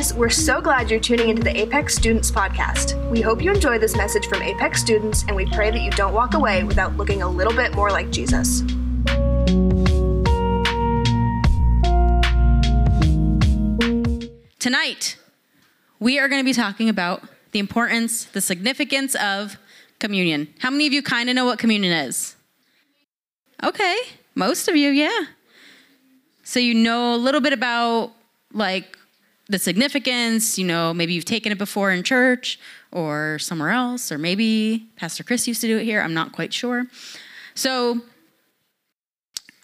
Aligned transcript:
guys, 0.00 0.14
we're 0.14 0.30
so 0.30 0.62
glad 0.62 0.90
you're 0.90 0.98
tuning 0.98 1.28
into 1.28 1.42
the 1.42 1.54
Apex 1.54 1.94
Students 1.94 2.30
Podcast. 2.30 2.96
We 3.10 3.20
hope 3.20 3.42
you 3.42 3.52
enjoy 3.52 3.78
this 3.78 3.94
message 3.94 4.26
from 4.28 4.40
Apex 4.40 4.80
students, 4.80 5.24
and 5.24 5.36
we 5.36 5.44
pray 5.44 5.70
that 5.70 5.82
you 5.82 5.90
don't 5.90 6.14
walk 6.14 6.32
away 6.32 6.64
without 6.64 6.96
looking 6.96 7.20
a 7.20 7.28
little 7.28 7.52
bit 7.52 7.74
more 7.74 7.90
like 7.90 8.10
Jesus. 8.10 8.60
Tonight, 14.58 15.18
we 15.98 16.18
are 16.18 16.28
going 16.30 16.40
to 16.40 16.46
be 16.46 16.54
talking 16.54 16.88
about 16.88 17.22
the 17.52 17.58
importance, 17.58 18.24
the 18.24 18.40
significance 18.40 19.14
of 19.16 19.58
communion. 19.98 20.48
How 20.60 20.70
many 20.70 20.86
of 20.86 20.94
you 20.94 21.02
kind 21.02 21.28
of 21.28 21.34
know 21.34 21.44
what 21.44 21.58
communion 21.58 21.92
is? 21.92 22.36
Okay, 23.62 23.98
most 24.34 24.66
of 24.66 24.76
you, 24.76 24.88
yeah. 24.88 25.26
So 26.42 26.58
you 26.58 26.72
know 26.72 27.14
a 27.14 27.18
little 27.18 27.42
bit 27.42 27.52
about 27.52 28.12
like 28.54 28.96
the 29.50 29.58
significance, 29.58 30.58
you 30.58 30.64
know, 30.64 30.94
maybe 30.94 31.12
you've 31.12 31.24
taken 31.24 31.50
it 31.50 31.58
before 31.58 31.90
in 31.90 32.04
church 32.04 32.58
or 32.92 33.38
somewhere 33.40 33.70
else, 33.70 34.12
or 34.12 34.16
maybe 34.16 34.86
Pastor 34.96 35.24
Chris 35.24 35.48
used 35.48 35.60
to 35.60 35.66
do 35.66 35.76
it 35.78 35.84
here. 35.84 36.00
I'm 36.00 36.14
not 36.14 36.32
quite 36.32 36.54
sure. 36.54 36.86
So 37.54 38.00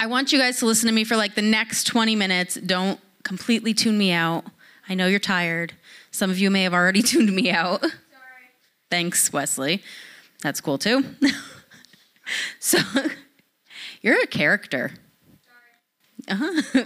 I 0.01 0.07
want 0.07 0.33
you 0.33 0.39
guys 0.41 0.59
to 0.59 0.67
listen 0.67 0.89
to 0.89 0.93
me 0.93 1.05
for 1.05 1.17
like 1.17 1.37
the 1.37 1.43
next 1.43 1.85
20 1.85 2.17
minutes. 2.17 2.57
Don't 2.57 2.99
completely 3.23 3.73
tune 3.73 3.97
me 3.97 4.11
out. 4.11 4.45
I 4.89 4.95
know 4.95 5.07
you're 5.07 5.21
tired. 5.21 5.73
Some 6.11 6.31
of 6.31 6.39
you 6.39 6.51
may 6.51 6.65
have 6.65 6.75
already 6.75 7.03
tuned 7.11 7.35
me 7.35 7.53
out. 7.53 7.81
Sorry. 7.81 7.93
Thanks, 8.91 9.33
Wesley. 9.33 9.83
That's 10.43 10.61
cool 10.61 10.79
too. 10.79 11.05
so 12.59 12.79
you're 14.03 14.21
a 14.21 14.27
character. 14.27 14.95
Uh-huh. 16.29 16.85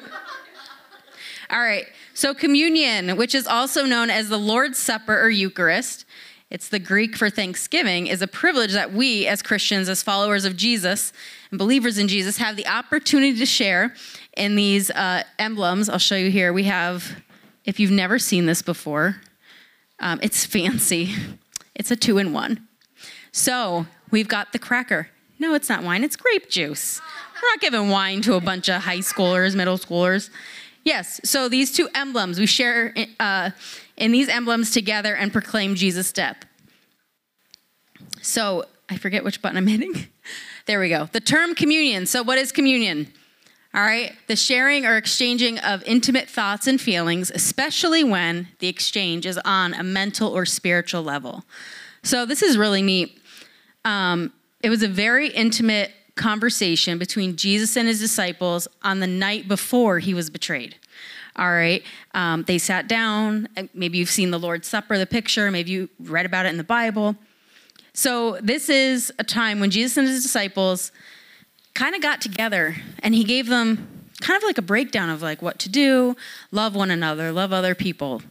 All 1.48 1.60
right. 1.60 1.86
So 2.20 2.34
communion, 2.34 3.16
which 3.16 3.34
is 3.34 3.46
also 3.46 3.86
known 3.86 4.10
as 4.10 4.28
the 4.28 4.36
Lord's 4.36 4.76
Supper 4.76 5.18
or 5.18 5.30
Eucharist, 5.30 6.04
it's 6.50 6.68
the 6.68 6.78
Greek 6.78 7.16
for 7.16 7.30
thanksgiving, 7.30 8.08
is 8.08 8.20
a 8.20 8.26
privilege 8.26 8.74
that 8.74 8.92
we 8.92 9.26
as 9.26 9.40
Christians, 9.40 9.88
as 9.88 10.02
followers 10.02 10.44
of 10.44 10.54
Jesus 10.54 11.14
and 11.50 11.58
believers 11.58 11.96
in 11.96 12.08
Jesus, 12.08 12.36
have 12.36 12.56
the 12.56 12.66
opportunity 12.66 13.38
to 13.38 13.46
share 13.46 13.94
in 14.36 14.54
these 14.54 14.90
uh, 14.90 15.22
emblems. 15.38 15.88
I'll 15.88 15.96
show 15.96 16.14
you 16.14 16.30
here. 16.30 16.52
We 16.52 16.64
have, 16.64 17.22
if 17.64 17.80
you've 17.80 17.90
never 17.90 18.18
seen 18.18 18.44
this 18.44 18.60
before, 18.60 19.22
um, 19.98 20.20
it's 20.22 20.44
fancy. 20.44 21.14
It's 21.74 21.90
a 21.90 21.96
two 21.96 22.18
in 22.18 22.34
one. 22.34 22.68
So 23.32 23.86
we've 24.10 24.28
got 24.28 24.52
the 24.52 24.58
cracker. 24.58 25.08
No, 25.38 25.54
it's 25.54 25.70
not 25.70 25.82
wine, 25.82 26.04
it's 26.04 26.16
grape 26.16 26.50
juice. 26.50 27.00
We're 27.34 27.48
not 27.48 27.60
giving 27.60 27.88
wine 27.88 28.20
to 28.22 28.34
a 28.34 28.42
bunch 28.42 28.68
of 28.68 28.82
high 28.82 28.98
schoolers, 28.98 29.56
middle 29.56 29.78
schoolers. 29.78 30.28
Yes, 30.84 31.20
so 31.24 31.48
these 31.48 31.72
two 31.72 31.88
emblems, 31.94 32.38
we 32.38 32.46
share 32.46 32.94
uh, 33.18 33.50
in 33.96 34.12
these 34.12 34.28
emblems 34.28 34.70
together 34.70 35.14
and 35.14 35.32
proclaim 35.32 35.74
Jesus' 35.74 36.12
death. 36.12 36.38
So 38.22 38.64
I 38.88 38.96
forget 38.96 39.22
which 39.22 39.40
button 39.40 39.56
I'm 39.56 39.66
hitting. 39.66 40.08
there 40.66 40.80
we 40.80 40.88
go. 40.88 41.08
The 41.12 41.20
term 41.20 41.54
communion. 41.54 42.06
So, 42.06 42.22
what 42.22 42.38
is 42.38 42.50
communion? 42.50 43.12
All 43.72 43.82
right, 43.82 44.12
the 44.26 44.34
sharing 44.34 44.84
or 44.84 44.96
exchanging 44.96 45.58
of 45.60 45.84
intimate 45.84 46.28
thoughts 46.28 46.66
and 46.66 46.80
feelings, 46.80 47.30
especially 47.30 48.02
when 48.02 48.48
the 48.58 48.66
exchange 48.66 49.26
is 49.26 49.38
on 49.44 49.74
a 49.74 49.84
mental 49.84 50.36
or 50.36 50.44
spiritual 50.44 51.04
level. 51.04 51.44
So, 52.02 52.26
this 52.26 52.42
is 52.42 52.58
really 52.58 52.82
neat. 52.82 53.20
Um, 53.84 54.32
it 54.60 54.70
was 54.70 54.82
a 54.82 54.88
very 54.88 55.28
intimate 55.28 55.92
conversation 56.20 56.98
between 56.98 57.34
Jesus 57.34 57.76
and 57.76 57.88
his 57.88 57.98
disciples 57.98 58.68
on 58.82 59.00
the 59.00 59.06
night 59.06 59.48
before 59.48 59.98
he 59.98 60.12
was 60.12 60.28
betrayed. 60.28 60.76
All 61.34 61.50
right. 61.50 61.82
Um, 62.12 62.42
they 62.42 62.58
sat 62.58 62.88
down. 62.88 63.48
Maybe 63.72 63.96
you've 63.96 64.10
seen 64.10 64.30
the 64.30 64.38
Lord's 64.38 64.68
Supper, 64.68 64.98
the 64.98 65.06
picture. 65.06 65.50
Maybe 65.50 65.70
you 65.70 65.88
read 65.98 66.26
about 66.26 66.44
it 66.44 66.50
in 66.50 66.58
the 66.58 66.64
Bible. 66.64 67.16
So, 67.94 68.38
this 68.42 68.68
is 68.68 69.12
a 69.18 69.24
time 69.24 69.60
when 69.60 69.70
Jesus 69.70 69.96
and 69.96 70.06
his 70.06 70.22
disciples 70.22 70.92
kind 71.74 71.94
of 71.94 72.02
got 72.02 72.20
together 72.20 72.76
and 72.98 73.14
he 73.14 73.24
gave 73.24 73.46
them 73.46 73.88
kind 74.20 74.36
of 74.36 74.42
like 74.42 74.58
a 74.58 74.62
breakdown 74.62 75.08
of 75.08 75.22
like 75.22 75.40
what 75.40 75.58
to 75.60 75.68
do 75.70 76.14
love 76.52 76.74
one 76.74 76.90
another, 76.90 77.32
love 77.32 77.52
other 77.52 77.74
people 77.74 78.22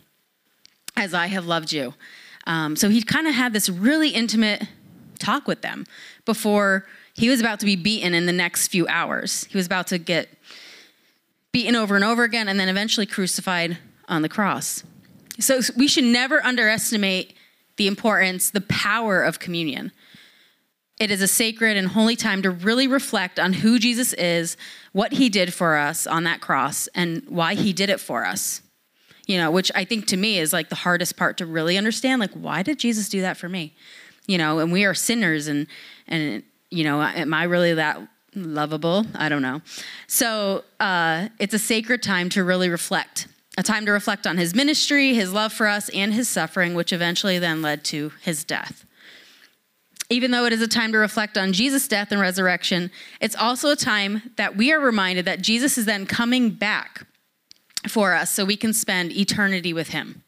as 0.96 1.14
I 1.14 1.28
have 1.28 1.46
loved 1.48 1.72
you. 1.72 1.96
Um, 2.46 2.76
so, 2.76 2.90
he 2.90 3.02
kind 3.02 3.28
of 3.28 3.34
had 3.34 3.52
this 3.54 3.68
really 3.68 4.10
intimate 4.10 4.64
talk 5.18 5.48
with 5.48 5.62
them 5.62 5.86
before 6.26 6.86
he 7.20 7.30
was 7.30 7.42
about 7.42 7.60
to 7.60 7.66
be 7.66 7.76
beaten 7.76 8.14
in 8.14 8.26
the 8.28 8.32
next 8.32 8.70
few 8.70 8.88
hours. 8.88 9.44
He 9.50 9.58
was 9.58 9.66
about 9.66 9.88
to 9.88 9.98
get 9.98 10.30
beaten 11.52 11.76
over 11.76 11.98
and 11.98 12.06
over 12.06 12.24
again 12.24 12.48
and 12.48 12.58
then 12.58 12.70
eventually 12.70 13.06
crucified 13.06 13.78
on 14.08 14.22
the 14.22 14.30
cross. 14.30 14.86
So 15.38 15.60
we 15.76 15.90
should 15.90 16.06
never 16.06 16.42
underestimate 16.46 17.34
the 17.76 17.88
importance, 17.88 18.50
the 18.50 18.62
power 18.62 19.22
of 19.22 19.38
communion. 19.38 19.92
It 20.98 21.12
is 21.12 21.22
a 21.22 21.28
sacred 21.28 21.76
and 21.76 21.90
holy 21.90 22.16
time 22.16 22.42
to 22.42 22.52
really 22.52 22.88
reflect 22.88 23.38
on 23.38 23.52
who 23.52 23.80
Jesus 23.80 24.14
is, 24.14 24.56
what 24.94 25.12
he 25.12 25.28
did 25.28 25.54
for 25.54 25.76
us 25.76 26.08
on 26.08 26.24
that 26.24 26.40
cross, 26.40 26.88
and 26.96 27.24
why 27.28 27.54
he 27.54 27.74
did 27.74 27.90
it 27.90 28.00
for 28.00 28.26
us. 28.26 28.62
You 29.28 29.38
know, 29.38 29.52
which 29.52 29.74
I 29.76 29.84
think 29.84 30.08
to 30.08 30.18
me 30.18 30.40
is 30.40 30.54
like 30.54 30.70
the 30.70 30.76
hardest 30.76 31.18
part 31.18 31.38
to 31.40 31.46
really 31.46 31.78
understand. 31.78 32.22
Like, 32.22 32.32
why 32.32 32.64
did 32.64 32.80
Jesus 32.80 33.10
do 33.10 33.20
that 33.22 33.36
for 33.36 33.50
me? 33.50 33.76
You 34.26 34.38
know, 34.38 34.60
and 34.60 34.72
we 34.72 34.86
are 34.86 34.94
sinners, 34.94 35.48
and 35.48 35.68
and 36.08 36.44
you 36.72 36.84
know, 36.84 37.02
am 37.02 37.34
I 37.34 37.44
really 37.44 37.74
that 37.74 38.00
lovable? 38.36 39.06
I 39.16 39.30
don't 39.30 39.42
know. 39.42 39.62
So 40.08 40.64
uh, 40.80 41.30
it's 41.40 41.54
a 41.54 41.60
sacred 41.60 42.04
time 42.04 42.30
to 42.30 42.44
really 42.44 42.70
reflect, 42.70 43.28
a 43.58 43.64
time 43.64 43.86
to 43.86 43.92
reflect 43.92 44.28
on 44.28 44.38
his 44.38 44.54
ministry, 44.54 45.14
his 45.14 45.34
love 45.34 45.52
for 45.52 45.68
us, 45.68 45.90
and 45.90 46.14
his 46.14 46.30
suffering, 46.30 46.76
which 46.76 46.94
eventually 46.94 47.40
then 47.40 47.62
led 47.62 47.84
to 47.86 48.12
his 48.22 48.44
death. 48.44 48.86
Even 50.12 50.32
though 50.32 50.46
it 50.46 50.54
is 50.54 50.62
a 50.62 50.68
time 50.68 50.92
to 50.92 50.98
reflect 50.98 51.38
on 51.38 51.54
Jesus' 51.54 51.88
death 51.88 52.12
and 52.12 52.20
resurrection, 52.20 52.90
it's 53.22 53.36
also 53.36 53.70
a 53.70 53.76
time 53.76 54.32
that 54.38 54.56
we 54.56 54.72
are 54.72 54.80
reminded 54.80 55.26
that 55.26 55.42
Jesus 55.42 55.78
is 55.78 55.86
then 55.86 56.08
coming 56.08 56.50
back 56.50 57.06
for 57.88 58.14
us 58.14 58.32
so 58.32 58.44
we 58.44 58.58
can 58.58 58.74
spend 58.74 59.12
eternity 59.12 59.72
with 59.72 59.90
him. 59.90 60.24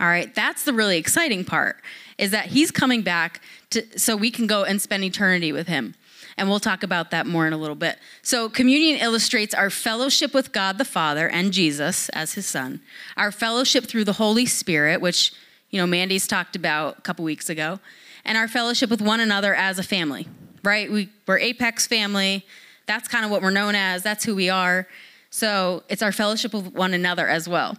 All 0.00 0.08
right, 0.08 0.34
that's 0.34 0.64
the 0.64 0.72
really 0.72 0.98
exciting 0.98 1.44
part 1.44 1.76
is 2.18 2.32
that 2.32 2.46
he's 2.46 2.72
coming 2.72 3.02
back 3.02 3.40
to, 3.72 3.98
so 3.98 4.16
we 4.16 4.30
can 4.30 4.46
go 4.46 4.64
and 4.64 4.80
spend 4.80 5.04
eternity 5.04 5.52
with 5.52 5.68
him. 5.68 5.94
And 6.36 6.48
we'll 6.48 6.60
talk 6.60 6.82
about 6.82 7.10
that 7.10 7.26
more 7.26 7.46
in 7.46 7.52
a 7.52 7.56
little 7.56 7.76
bit. 7.76 7.98
So, 8.22 8.48
communion 8.48 8.98
illustrates 9.00 9.54
our 9.54 9.70
fellowship 9.70 10.32
with 10.32 10.52
God 10.52 10.78
the 10.78 10.84
Father 10.84 11.28
and 11.28 11.52
Jesus 11.52 12.08
as 12.10 12.34
his 12.34 12.46
son, 12.46 12.80
our 13.16 13.30
fellowship 13.30 13.84
through 13.84 14.04
the 14.04 14.14
Holy 14.14 14.46
Spirit, 14.46 15.00
which, 15.00 15.32
you 15.70 15.80
know, 15.80 15.86
Mandy's 15.86 16.26
talked 16.26 16.56
about 16.56 16.98
a 16.98 17.00
couple 17.02 17.24
weeks 17.24 17.50
ago, 17.50 17.80
and 18.24 18.38
our 18.38 18.48
fellowship 18.48 18.88
with 18.88 19.02
one 19.02 19.20
another 19.20 19.54
as 19.54 19.78
a 19.78 19.82
family, 19.82 20.26
right? 20.62 20.90
We, 20.90 21.10
we're 21.26 21.38
Apex 21.38 21.86
family. 21.86 22.46
That's 22.86 23.08
kind 23.08 23.24
of 23.24 23.30
what 23.30 23.42
we're 23.42 23.50
known 23.50 23.74
as, 23.74 24.02
that's 24.02 24.24
who 24.24 24.34
we 24.34 24.48
are. 24.48 24.88
So, 25.30 25.82
it's 25.88 26.02
our 26.02 26.12
fellowship 26.12 26.54
with 26.54 26.72
one 26.72 26.94
another 26.94 27.28
as 27.28 27.48
well. 27.48 27.76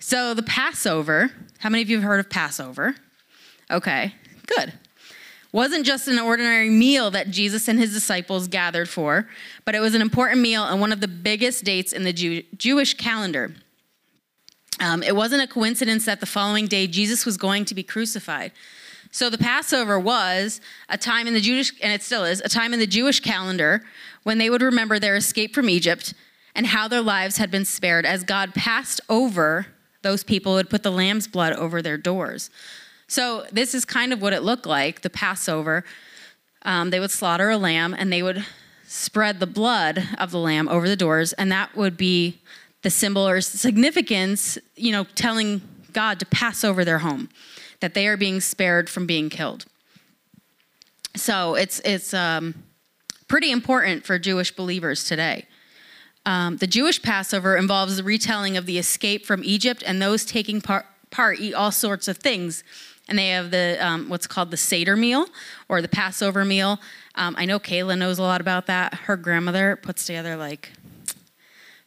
So, 0.00 0.34
the 0.34 0.42
Passover, 0.42 1.30
how 1.58 1.70
many 1.70 1.82
of 1.82 1.88
you 1.88 1.96
have 1.96 2.04
heard 2.04 2.20
of 2.20 2.28
Passover? 2.28 2.96
Okay, 3.70 4.14
good 4.46 4.74
wasn't 5.58 5.84
just 5.84 6.06
an 6.06 6.20
ordinary 6.20 6.70
meal 6.70 7.10
that 7.10 7.32
Jesus 7.32 7.66
and 7.66 7.80
his 7.80 7.92
disciples 7.92 8.46
gathered 8.46 8.88
for, 8.88 9.26
but 9.64 9.74
it 9.74 9.80
was 9.80 9.92
an 9.96 10.00
important 10.00 10.40
meal 10.40 10.62
and 10.62 10.80
one 10.80 10.92
of 10.92 11.00
the 11.00 11.08
biggest 11.08 11.64
dates 11.64 11.92
in 11.92 12.04
the 12.04 12.12
Jew- 12.12 12.44
Jewish 12.56 12.94
calendar. 12.94 13.52
Um, 14.78 15.02
it 15.02 15.16
wasn't 15.16 15.42
a 15.42 15.48
coincidence 15.48 16.04
that 16.04 16.20
the 16.20 16.26
following 16.26 16.66
day 16.66 16.86
Jesus 16.86 17.26
was 17.26 17.36
going 17.36 17.64
to 17.64 17.74
be 17.74 17.82
crucified. 17.82 18.52
So 19.10 19.28
the 19.28 19.36
Passover 19.36 19.98
was 19.98 20.60
a 20.88 20.96
time 20.96 21.26
in 21.26 21.34
the 21.34 21.40
Jewish, 21.40 21.72
and 21.82 21.92
it 21.92 22.04
still 22.04 22.22
is, 22.22 22.40
a 22.40 22.48
time 22.48 22.72
in 22.72 22.78
the 22.78 22.86
Jewish 22.86 23.18
calendar 23.18 23.82
when 24.22 24.38
they 24.38 24.50
would 24.50 24.62
remember 24.62 25.00
their 25.00 25.16
escape 25.16 25.56
from 25.56 25.68
Egypt 25.68 26.14
and 26.54 26.68
how 26.68 26.86
their 26.86 27.02
lives 27.02 27.38
had 27.38 27.50
been 27.50 27.64
spared 27.64 28.06
as 28.06 28.22
God 28.22 28.54
passed 28.54 29.00
over 29.08 29.66
those 30.02 30.22
people 30.22 30.52
who 30.52 30.58
had 30.58 30.70
put 30.70 30.84
the 30.84 30.92
lamb's 30.92 31.26
blood 31.26 31.54
over 31.54 31.82
their 31.82 31.98
doors. 31.98 32.48
So 33.08 33.46
this 33.50 33.74
is 33.74 33.84
kind 33.84 34.12
of 34.12 34.22
what 34.22 34.32
it 34.32 34.42
looked 34.42 34.66
like 34.66 35.00
the 35.00 35.10
Passover. 35.10 35.84
Um, 36.62 36.90
they 36.90 37.00
would 37.00 37.10
slaughter 37.10 37.50
a 37.50 37.56
lamb 37.56 37.94
and 37.94 38.12
they 38.12 38.22
would 38.22 38.44
spread 38.86 39.40
the 39.40 39.46
blood 39.46 40.02
of 40.18 40.30
the 40.30 40.38
lamb 40.38 40.68
over 40.68 40.88
the 40.88 40.96
doors, 40.96 41.32
and 41.34 41.52
that 41.52 41.76
would 41.76 41.96
be 41.96 42.38
the 42.82 42.90
symbol 42.90 43.28
or 43.28 43.40
significance, 43.40 44.56
you 44.76 44.92
know, 44.92 45.04
telling 45.14 45.60
God 45.92 46.18
to 46.20 46.26
pass 46.26 46.64
over 46.64 46.84
their 46.84 47.00
home, 47.00 47.28
that 47.80 47.94
they 47.94 48.06
are 48.06 48.16
being 48.16 48.40
spared 48.40 48.88
from 48.88 49.06
being 49.06 49.28
killed. 49.28 49.66
So 51.16 51.54
it's 51.54 51.80
it's 51.80 52.14
um, 52.14 52.54
pretty 53.26 53.50
important 53.50 54.06
for 54.06 54.18
Jewish 54.18 54.54
believers 54.54 55.04
today. 55.04 55.46
Um, 56.24 56.56
the 56.56 56.66
Jewish 56.66 57.02
Passover 57.02 57.56
involves 57.56 57.96
the 57.96 58.02
retelling 58.02 58.56
of 58.56 58.66
the 58.66 58.78
escape 58.78 59.26
from 59.26 59.42
Egypt, 59.44 59.82
and 59.86 60.00
those 60.00 60.24
taking 60.24 60.60
part, 60.60 60.86
part 61.10 61.40
eat 61.40 61.54
all 61.54 61.72
sorts 61.72 62.08
of 62.08 62.18
things 62.18 62.64
and 63.08 63.18
they 63.18 63.28
have 63.30 63.50
the 63.50 63.78
um, 63.80 64.08
what's 64.08 64.26
called 64.26 64.50
the 64.50 64.56
Seder 64.56 64.96
meal 64.96 65.26
or 65.68 65.82
the 65.82 65.88
Passover 65.88 66.44
meal. 66.44 66.78
Um, 67.14 67.34
I 67.38 67.46
know 67.46 67.58
Kayla 67.58 67.98
knows 67.98 68.18
a 68.18 68.22
lot 68.22 68.40
about 68.40 68.66
that. 68.66 68.94
Her 68.94 69.16
grandmother 69.16 69.76
puts 69.76 70.06
together 70.06 70.36
like 70.36 70.72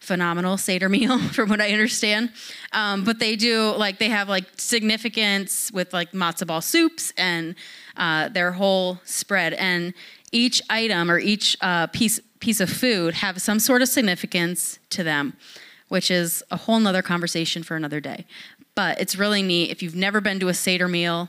phenomenal 0.02 0.58
Seder 0.58 0.90
meal, 0.90 1.20
from 1.32 1.48
what 1.50 1.62
I 1.62 1.72
understand. 1.72 2.32
Um, 2.74 3.06
but 3.06 3.20
they 3.20 3.36
do, 3.36 3.72
like, 3.78 4.00
they 4.00 4.10
have 4.10 4.28
like 4.28 4.46
significance 4.58 5.72
with 5.72 5.94
like 5.94 6.12
matzo 6.12 6.46
ball 6.46 6.62
soups 6.62 7.14
and 7.16 7.56
uh, 7.96 8.28
their 8.30 8.52
whole 8.52 9.00
spread. 9.06 9.54
And 9.54 9.94
each 10.32 10.62
item 10.70 11.10
or 11.10 11.20
each 11.20 11.56
uh, 11.62 11.88
piece, 11.88 12.20
piece 12.40 12.60
of 12.60 12.70
food 12.70 13.14
have 13.16 13.42
some 13.42 13.60
sort 13.60 13.82
of 13.82 13.88
significance 13.88 14.80
to 14.90 15.04
them, 15.04 15.34
which 15.92 16.10
is 16.10 16.42
a 16.50 16.56
whole 16.56 16.80
nother 16.80 17.02
conversation 17.02 17.64
for 17.64 17.76
another 17.76 18.00
day. 18.00 18.26
But 18.76 19.02
it's 19.02 19.18
really 19.18 19.44
neat. 19.44 19.72
If 19.72 19.84
you've 19.84 19.94
never 19.94 20.22
been 20.22 20.40
to 20.40 20.48
a 20.48 20.54
Seder 20.54 20.88
meal, 20.88 21.28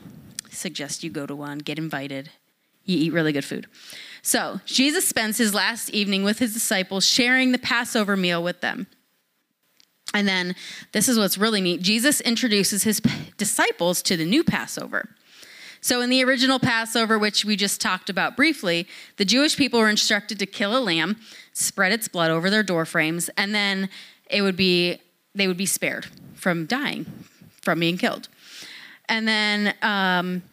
suggest 0.49 1.03
you 1.03 1.09
go 1.09 1.25
to 1.25 1.35
one, 1.35 1.57
get 1.57 1.77
invited. 1.77 2.29
You 2.85 2.97
eat 2.97 3.11
really 3.11 3.33
good 3.33 3.43
food. 3.43 3.67
So, 4.21 4.61
Jesus 4.65 5.05
spends 5.05 5.37
his 5.37 5.53
last 5.53 5.89
evening 5.89 6.23
with 6.23 6.39
his 6.39 6.53
disciples 6.53 7.05
sharing 7.05 7.51
the 7.51 7.57
Passover 7.57 8.15
meal 8.15 8.41
with 8.41 8.61
them. 8.61 8.87
And 10.13 10.29
then, 10.29 10.55
this 10.93 11.09
is 11.09 11.17
what's 11.17 11.37
really 11.37 11.59
neat 11.59 11.81
Jesus 11.81 12.21
introduces 12.21 12.83
his 12.83 13.01
disciples 13.35 14.01
to 14.03 14.15
the 14.15 14.25
new 14.25 14.45
Passover. 14.45 15.09
So, 15.81 15.99
in 15.99 16.09
the 16.09 16.23
original 16.23 16.59
Passover, 16.59 17.19
which 17.19 17.43
we 17.43 17.57
just 17.57 17.81
talked 17.81 18.09
about 18.09 18.37
briefly, 18.37 18.87
the 19.17 19.25
Jewish 19.25 19.57
people 19.57 19.81
were 19.81 19.89
instructed 19.89 20.39
to 20.39 20.45
kill 20.45 20.77
a 20.77 20.79
lamb, 20.79 21.17
spread 21.51 21.91
its 21.91 22.07
blood 22.07 22.31
over 22.31 22.49
their 22.49 22.63
door 22.63 22.85
frames, 22.85 23.29
and 23.35 23.53
then 23.53 23.89
it 24.33 24.41
would 24.41 24.57
be 24.57 24.99
they 25.35 25.47
would 25.47 25.57
be 25.57 25.65
spared 25.65 26.07
from 26.35 26.65
dying, 26.65 27.05
from 27.61 27.79
being 27.79 27.97
killed. 27.97 28.27
And 29.09 29.27
then 29.27 29.73
um, 29.81 30.43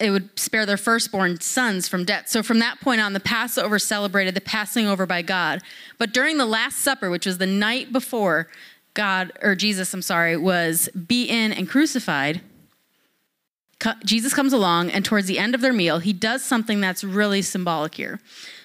it 0.00 0.10
would 0.10 0.38
spare 0.38 0.66
their 0.66 0.76
firstborn 0.76 1.40
sons 1.40 1.88
from 1.88 2.04
death. 2.04 2.28
So 2.28 2.42
from 2.42 2.58
that 2.60 2.80
point 2.80 3.00
on, 3.00 3.12
the 3.12 3.20
Passover 3.20 3.78
celebrated 3.78 4.34
the 4.34 4.40
passing 4.40 4.86
over 4.86 5.06
by 5.06 5.22
God. 5.22 5.60
But 5.96 6.12
during 6.12 6.38
the 6.38 6.46
Last 6.46 6.78
Supper, 6.78 7.10
which 7.10 7.26
was 7.26 7.38
the 7.38 7.46
night 7.46 7.92
before 7.92 8.48
God, 8.94 9.32
or 9.42 9.54
Jesus, 9.54 9.92
I'm 9.94 10.02
sorry, 10.02 10.36
was 10.36 10.88
beaten 10.90 11.52
and 11.52 11.68
crucified, 11.68 12.40
Jesus 14.04 14.34
comes 14.34 14.52
along, 14.52 14.90
and 14.90 15.04
towards 15.04 15.28
the 15.28 15.38
end 15.38 15.54
of 15.54 15.60
their 15.60 15.72
meal, 15.72 16.00
he 16.00 16.12
does 16.12 16.44
something 16.44 16.80
that's 16.80 17.04
really 17.04 17.42
symbolic 17.42 17.94
here. 17.94 18.20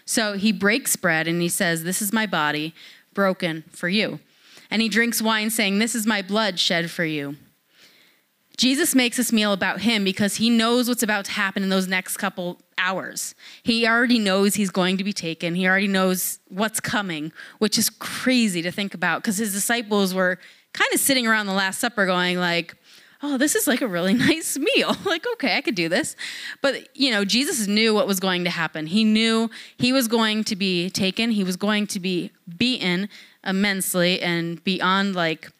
So 0.06 0.34
he 0.34 0.52
breaks 0.52 0.96
bread 0.96 1.28
and 1.28 1.40
he 1.40 1.50
says, 1.50 1.84
This 1.84 2.02
is 2.02 2.12
my 2.12 2.26
body 2.26 2.74
broken 3.14 3.64
for 3.70 3.88
you. 3.88 4.20
And 4.74 4.82
he 4.82 4.90
drinks 4.90 5.22
wine, 5.22 5.52
saying, 5.52 5.78
This 5.78 5.94
is 5.94 6.08
my 6.08 6.24
blood 6.24 6.60
shed 6.60 6.90
for 6.90 7.06
you. 7.06 7.36
Jesus 8.58 8.96
makes 8.96 9.18
this 9.18 9.32
meal 9.32 9.54
about 9.54 9.82
him 9.82 10.04
because 10.04 10.38
he 10.38 10.50
knows 10.50 10.90
what's 10.90 11.04
about 11.04 11.26
to 11.26 11.32
happen 11.32 11.62
in 11.62 11.70
those 11.70 11.88
next 11.88 12.18
couple 12.18 12.60
hours. 12.80 13.36
He 13.62 13.88
already 13.88 14.18
knows 14.18 14.56
he's 14.56 14.72
going 14.72 14.98
to 14.98 15.04
be 15.04 15.14
taken. 15.14 15.54
He 15.54 15.68
already 15.68 15.88
knows 15.88 16.40
what's 16.50 16.80
coming, 16.80 17.32
which 17.60 17.78
is 17.78 17.92
crazy 17.92 18.64
to 18.64 18.72
think 18.72 18.96
about 18.96 19.22
because 19.22 19.38
his 19.38 19.54
disciples 19.54 20.12
were 20.12 20.40
kind 20.74 20.92
of 20.92 21.00
sitting 21.00 21.28
around 21.28 21.46
the 21.46 21.54
Last 21.54 21.80
Supper 21.80 22.08
going 22.08 22.40
like, 22.40 22.76
oh, 23.22 23.38
this 23.38 23.54
is 23.54 23.68
like 23.68 23.82
a 23.82 23.88
really 23.88 24.14
nice 24.16 24.58
meal. 24.58 24.96
like, 25.06 25.26
okay, 25.34 25.56
I 25.56 25.62
could 25.62 25.76
do 25.76 25.88
this. 25.88 26.16
But, 26.64 26.98
you 26.98 27.12
know, 27.12 27.26
Jesus 27.26 27.68
knew 27.68 27.94
what 27.94 28.08
was 28.08 28.20
going 28.20 28.44
to 28.44 28.50
happen. 28.50 28.88
He 28.88 29.04
knew 29.04 29.52
he 29.78 29.94
was 29.94 30.08
going 30.08 30.44
to 30.46 30.56
be 30.56 30.90
taken, 30.90 31.30
he 31.30 31.44
was 31.44 31.58
going 31.58 31.86
to 31.88 32.00
be 32.00 32.32
beaten 32.58 33.08
immensely 33.46 34.22
and 34.22 34.64
beyond 34.64 35.16
like 35.16 35.52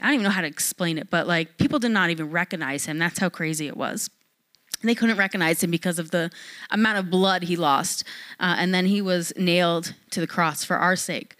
I 0.00 0.06
don't 0.06 0.14
even 0.14 0.24
know 0.24 0.30
how 0.30 0.42
to 0.42 0.46
explain 0.46 0.96
it, 0.98 1.10
but 1.10 1.26
like 1.26 1.58
people 1.58 1.78
did 1.78 1.90
not 1.90 2.10
even 2.10 2.30
recognize 2.30 2.86
him. 2.86 2.98
That's 2.98 3.18
how 3.18 3.28
crazy 3.28 3.66
it 3.66 3.76
was. 3.76 4.10
They 4.82 4.94
couldn't 4.94 5.16
recognize 5.16 5.62
him 5.62 5.72
because 5.72 5.98
of 5.98 6.12
the 6.12 6.30
amount 6.70 6.98
of 6.98 7.10
blood 7.10 7.44
he 7.44 7.56
lost. 7.56 8.04
Uh, 8.38 8.54
and 8.58 8.72
then 8.72 8.86
he 8.86 9.02
was 9.02 9.32
nailed 9.36 9.94
to 10.10 10.20
the 10.20 10.26
cross 10.26 10.62
for 10.62 10.76
our 10.76 10.94
sake. 10.94 11.34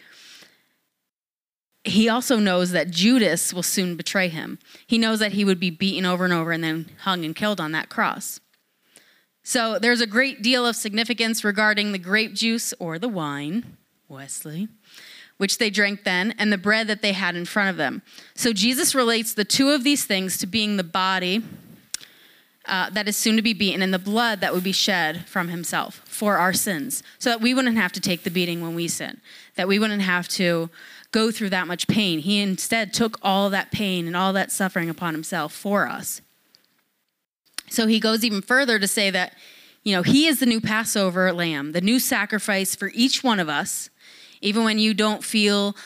He 1.85 2.09
also 2.09 2.39
knows 2.39 2.73
that 2.73 2.91
Judas 2.91 3.55
will 3.55 3.63
soon 3.63 3.97
betray 3.97 4.29
him. 4.29 4.59
He 4.87 4.99
knows 4.99 5.21
that 5.21 5.33
he 5.33 5.45
would 5.45 5.61
be 5.61 5.71
beaten 5.71 6.05
over 6.05 6.25
and 6.25 6.35
over 6.35 6.51
and 6.51 6.65
then 6.65 6.91
hung 7.03 7.25
and 7.25 7.35
killed 7.35 7.61
on 7.61 7.73
that 7.73 7.89
cross. 7.89 8.41
So 9.45 9.79
there's 9.79 10.01
a 10.01 10.07
great 10.07 10.43
deal 10.43 10.67
of 10.67 10.77
significance 10.77 11.45
regarding 11.45 11.93
the 11.93 11.99
grape 11.99 12.35
juice 12.35 12.75
or 12.81 12.99
the 12.99 13.09
wine, 13.09 13.77
Wesley, 14.09 14.69
which 15.39 15.59
they 15.59 15.71
drank 15.71 16.05
then, 16.05 16.35
and 16.39 16.53
the 16.53 16.59
bread 16.59 16.87
that 16.87 17.01
they 17.01 17.13
had 17.13 17.35
in 17.35 17.45
front 17.45 17.71
of 17.71 17.77
them. 17.77 18.03
So 18.35 18.53
Jesus 18.53 18.95
relates 18.95 19.33
the 19.33 19.45
two 19.45 19.71
of 19.71 19.83
these 19.83 20.05
things 20.05 20.37
to 20.39 20.47
being 20.47 20.77
the 20.77 20.85
body 20.85 21.43
uh, 22.67 22.91
that 22.91 23.09
is 23.09 23.17
soon 23.17 23.37
to 23.37 23.43
be 23.43 23.55
beaten 23.55 23.81
and 23.81 23.95
the 23.95 23.99
blood 23.99 24.41
that 24.41 24.53
would 24.53 24.65
be 24.65 24.73
shed 24.73 25.27
from 25.27 25.49
himself 25.49 26.03
for 26.05 26.37
our 26.37 26.53
sins, 26.53 27.03
so 27.19 27.31
that 27.31 27.41
we 27.41 27.55
wouldn't 27.55 27.79
have 27.79 27.93
to 27.93 28.01
take 28.01 28.25
the 28.25 28.31
beating 28.31 28.61
when 28.61 28.75
we 28.75 28.87
sin, 28.89 29.21
that 29.55 29.67
we 29.67 29.79
wouldn't 29.79 30.03
have 30.03 30.29
to 30.29 30.69
go 31.11 31.31
through 31.31 31.49
that 31.49 31.67
much 31.67 31.87
pain. 31.89 32.19
He 32.19 32.43
instead 32.43 32.93
took 32.93 33.19
all 33.23 33.49
that 33.49 33.73
pain 33.73 34.07
and 34.07 34.15
all 34.15 34.35
that 34.35 34.53
suffering 34.53 34.91
upon 34.91 35.15
himself 35.15 35.55
for 35.55 35.89
us. 35.89 36.21
So 37.71 37.87
he 37.87 38.01
goes 38.01 38.25
even 38.25 38.43
further 38.43 38.79
to 38.79 38.89
say 38.89 39.09
that, 39.11 39.35
you 39.85 39.95
know, 39.95 40.03
he 40.03 40.27
is 40.27 40.41
the 40.41 40.47
new 40.47 40.61
Passover 40.61 41.33
lamb, 41.33 41.73
the 41.73 41.81
new 41.81 41.99
sacrifice 41.99 42.75
for 42.75 42.91
each 42.93 43.25
one 43.25 43.41
of 43.41 43.49
us 43.49 43.89
even 44.41 44.65
when 44.65 44.79
you 44.79 44.95
don't 44.95 45.25
feel 45.25 45.77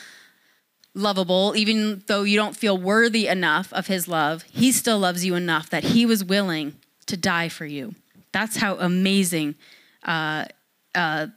lovable, 0.95 1.53
even 1.55 2.03
though 2.07 2.23
you 2.23 2.37
don't 2.37 2.55
feel 2.55 2.77
worthy 2.77 3.27
enough 3.27 3.73
of 3.73 3.87
his 3.87 4.07
love, 4.07 4.43
he 4.43 4.71
still 4.71 4.99
loves 4.99 5.25
you 5.25 5.35
enough 5.35 5.69
that 5.69 5.83
he 5.83 6.05
was 6.05 6.23
willing 6.23 6.75
to 7.07 7.17
die 7.17 7.49
for 7.49 7.65
you. 7.65 7.95
That's 8.31 8.57
how 8.57 8.75
amazing 8.75 9.55
uh, 10.03 10.45
uh, 10.93 11.27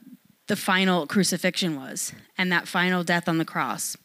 the 0.47 0.55
final 0.55 1.07
crucifixion 1.07 1.75
was 1.75 2.13
and 2.37 2.51
that 2.51 2.67
final 2.67 3.03
death 3.03 3.27
on 3.27 3.37
the 3.37 3.45
cross. 3.45 3.97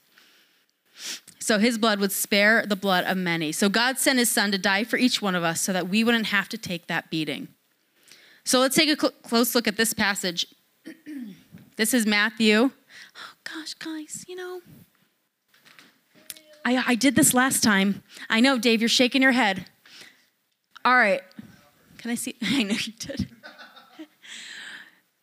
So 1.38 1.58
his 1.58 1.76
blood 1.76 1.98
would 1.98 2.12
spare 2.12 2.64
the 2.66 2.76
blood 2.76 3.04
of 3.04 3.16
many. 3.16 3.50
So 3.52 3.68
God 3.68 3.98
sent 3.98 4.18
his 4.18 4.30
son 4.30 4.52
to 4.52 4.58
die 4.58 4.84
for 4.84 4.96
each 4.96 5.20
one 5.20 5.34
of 5.34 5.42
us 5.42 5.60
so 5.60 5.72
that 5.72 5.88
we 5.88 6.04
wouldn't 6.04 6.26
have 6.26 6.48
to 6.50 6.58
take 6.58 6.86
that 6.86 7.10
beating. 7.10 7.48
So 8.44 8.60
let's 8.60 8.76
take 8.76 8.88
a 8.88 9.00
cl- 9.00 9.12
close 9.22 9.54
look 9.54 9.66
at 9.66 9.76
this 9.76 9.92
passage. 9.92 10.46
this 11.76 11.94
is 11.94 12.06
Matthew 12.06 12.70
gosh, 13.52 13.74
guys, 13.74 14.24
you 14.28 14.36
know, 14.36 14.60
I, 16.64 16.84
I 16.88 16.94
did 16.94 17.16
this 17.16 17.34
last 17.34 17.62
time. 17.62 18.02
I 18.30 18.40
know, 18.40 18.58
Dave, 18.58 18.80
you're 18.80 18.88
shaking 18.88 19.22
your 19.22 19.32
head. 19.32 19.66
All 20.84 20.94
right. 20.94 21.20
Can 21.98 22.10
I 22.10 22.14
see? 22.14 22.36
I 22.42 22.62
know 22.62 22.74
you 22.74 22.92
did. 22.98 23.28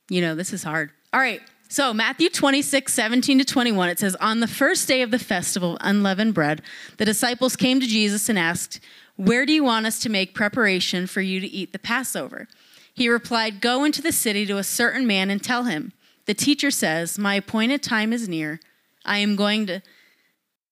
you 0.09 0.21
know, 0.21 0.35
this 0.35 0.53
is 0.53 0.63
hard. 0.63 0.91
All 1.13 1.19
right. 1.19 1.41
So, 1.71 1.93
Matthew 1.93 2.29
26, 2.29 2.91
17 2.91 3.39
to 3.39 3.45
21, 3.45 3.89
it 3.89 3.99
says, 3.99 4.15
On 4.15 4.39
the 4.39 4.47
first 4.47 4.87
day 4.87 5.01
of 5.01 5.11
the 5.11 5.19
festival, 5.19 5.77
unleavened 5.81 6.33
bread, 6.33 6.61
the 6.97 7.05
disciples 7.05 7.55
came 7.55 7.79
to 7.79 7.85
Jesus 7.85 8.27
and 8.27 8.39
asked, 8.39 8.79
Where 9.17 9.45
do 9.45 9.53
you 9.53 9.63
want 9.63 9.85
us 9.85 9.99
to 9.99 10.09
make 10.09 10.33
preparation 10.33 11.05
for 11.05 11.21
you 11.21 11.39
to 11.39 11.47
eat 11.47 11.71
the 11.71 11.79
Passover? 11.79 12.47
He 12.93 13.07
replied, 13.07 13.61
Go 13.61 13.83
into 13.83 14.01
the 14.01 14.11
city 14.11 14.45
to 14.47 14.57
a 14.57 14.63
certain 14.63 15.05
man 15.05 15.29
and 15.29 15.43
tell 15.43 15.65
him, 15.65 15.93
the 16.29 16.35
teacher 16.35 16.69
says, 16.69 17.17
My 17.17 17.33
appointed 17.33 17.81
time 17.81 18.13
is 18.13 18.29
near. 18.29 18.59
I 19.03 19.17
am 19.17 19.35
going 19.35 19.65
to 19.65 19.81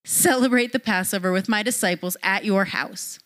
celebrate 0.06 0.72
the 0.72 0.80
Passover 0.80 1.32
with 1.32 1.50
my 1.50 1.64
disciples 1.64 2.16
at 2.22 2.46
your 2.46 2.66
house. 2.66 3.18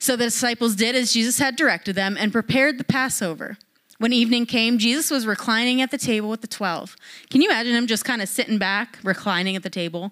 So 0.00 0.16
the 0.16 0.24
disciples 0.24 0.74
did 0.74 0.96
as 0.96 1.12
Jesus 1.12 1.38
had 1.38 1.54
directed 1.54 1.94
them 1.94 2.16
and 2.18 2.32
prepared 2.32 2.78
the 2.78 2.84
Passover. 2.84 3.56
When 3.98 4.12
evening 4.12 4.46
came, 4.46 4.78
Jesus 4.78 5.12
was 5.12 5.28
reclining 5.28 5.80
at 5.80 5.92
the 5.92 5.96
table 5.96 6.28
with 6.28 6.40
the 6.40 6.48
12. 6.48 6.96
Can 7.30 7.40
you 7.40 7.48
imagine 7.48 7.76
him 7.76 7.86
just 7.86 8.04
kind 8.04 8.20
of 8.20 8.28
sitting 8.28 8.58
back, 8.58 8.98
reclining 9.04 9.54
at 9.54 9.62
the 9.62 9.70
table? 9.70 10.10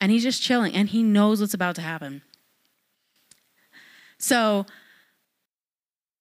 And 0.00 0.10
he's 0.10 0.24
just 0.24 0.42
chilling, 0.42 0.74
and 0.74 0.88
he 0.88 1.04
knows 1.04 1.40
what's 1.40 1.54
about 1.54 1.76
to 1.76 1.82
happen. 1.82 2.22
So, 4.18 4.66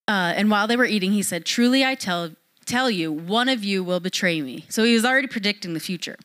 uh, 0.08 0.34
and 0.36 0.52
while 0.52 0.68
they 0.68 0.78
were 0.78 0.86
eating, 0.86 1.14
he 1.14 1.24
said, 1.24 1.48
Truly 1.48 1.84
I 1.84 1.96
tell 1.96 2.36
tell 2.70 2.90
you, 2.90 3.12
one 3.12 3.50
of 3.50 3.64
you 3.64 3.84
will 3.84 4.00
betray 4.00 4.42
me. 4.42 4.66
So 4.70 4.84
he 4.84 4.94
was 4.94 5.06
already 5.06 5.28
predicting 5.28 5.74
the 5.74 5.80
future. 5.80 6.18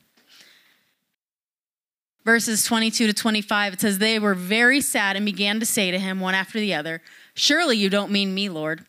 Verses 2.25 2.65
22 2.65 3.07
to 3.09 3.13
25, 3.13 3.75
it 3.75 3.81
says, 3.81 3.99
They 3.99 4.19
were 4.19 4.35
very 4.35 4.81
sad 4.81 5.17
and 5.17 5.27
began 5.27 5.61
to 5.61 5.67
say 5.67 5.91
to 5.91 5.99
him, 5.99 6.21
one 6.21 6.35
after 6.35 6.59
the 6.59 6.75
other, 6.75 7.03
Surely 7.35 7.77
you 7.77 7.91
don't 7.91 8.13
mean 8.13 8.35
me, 8.35 8.49
Lord. 8.49 8.85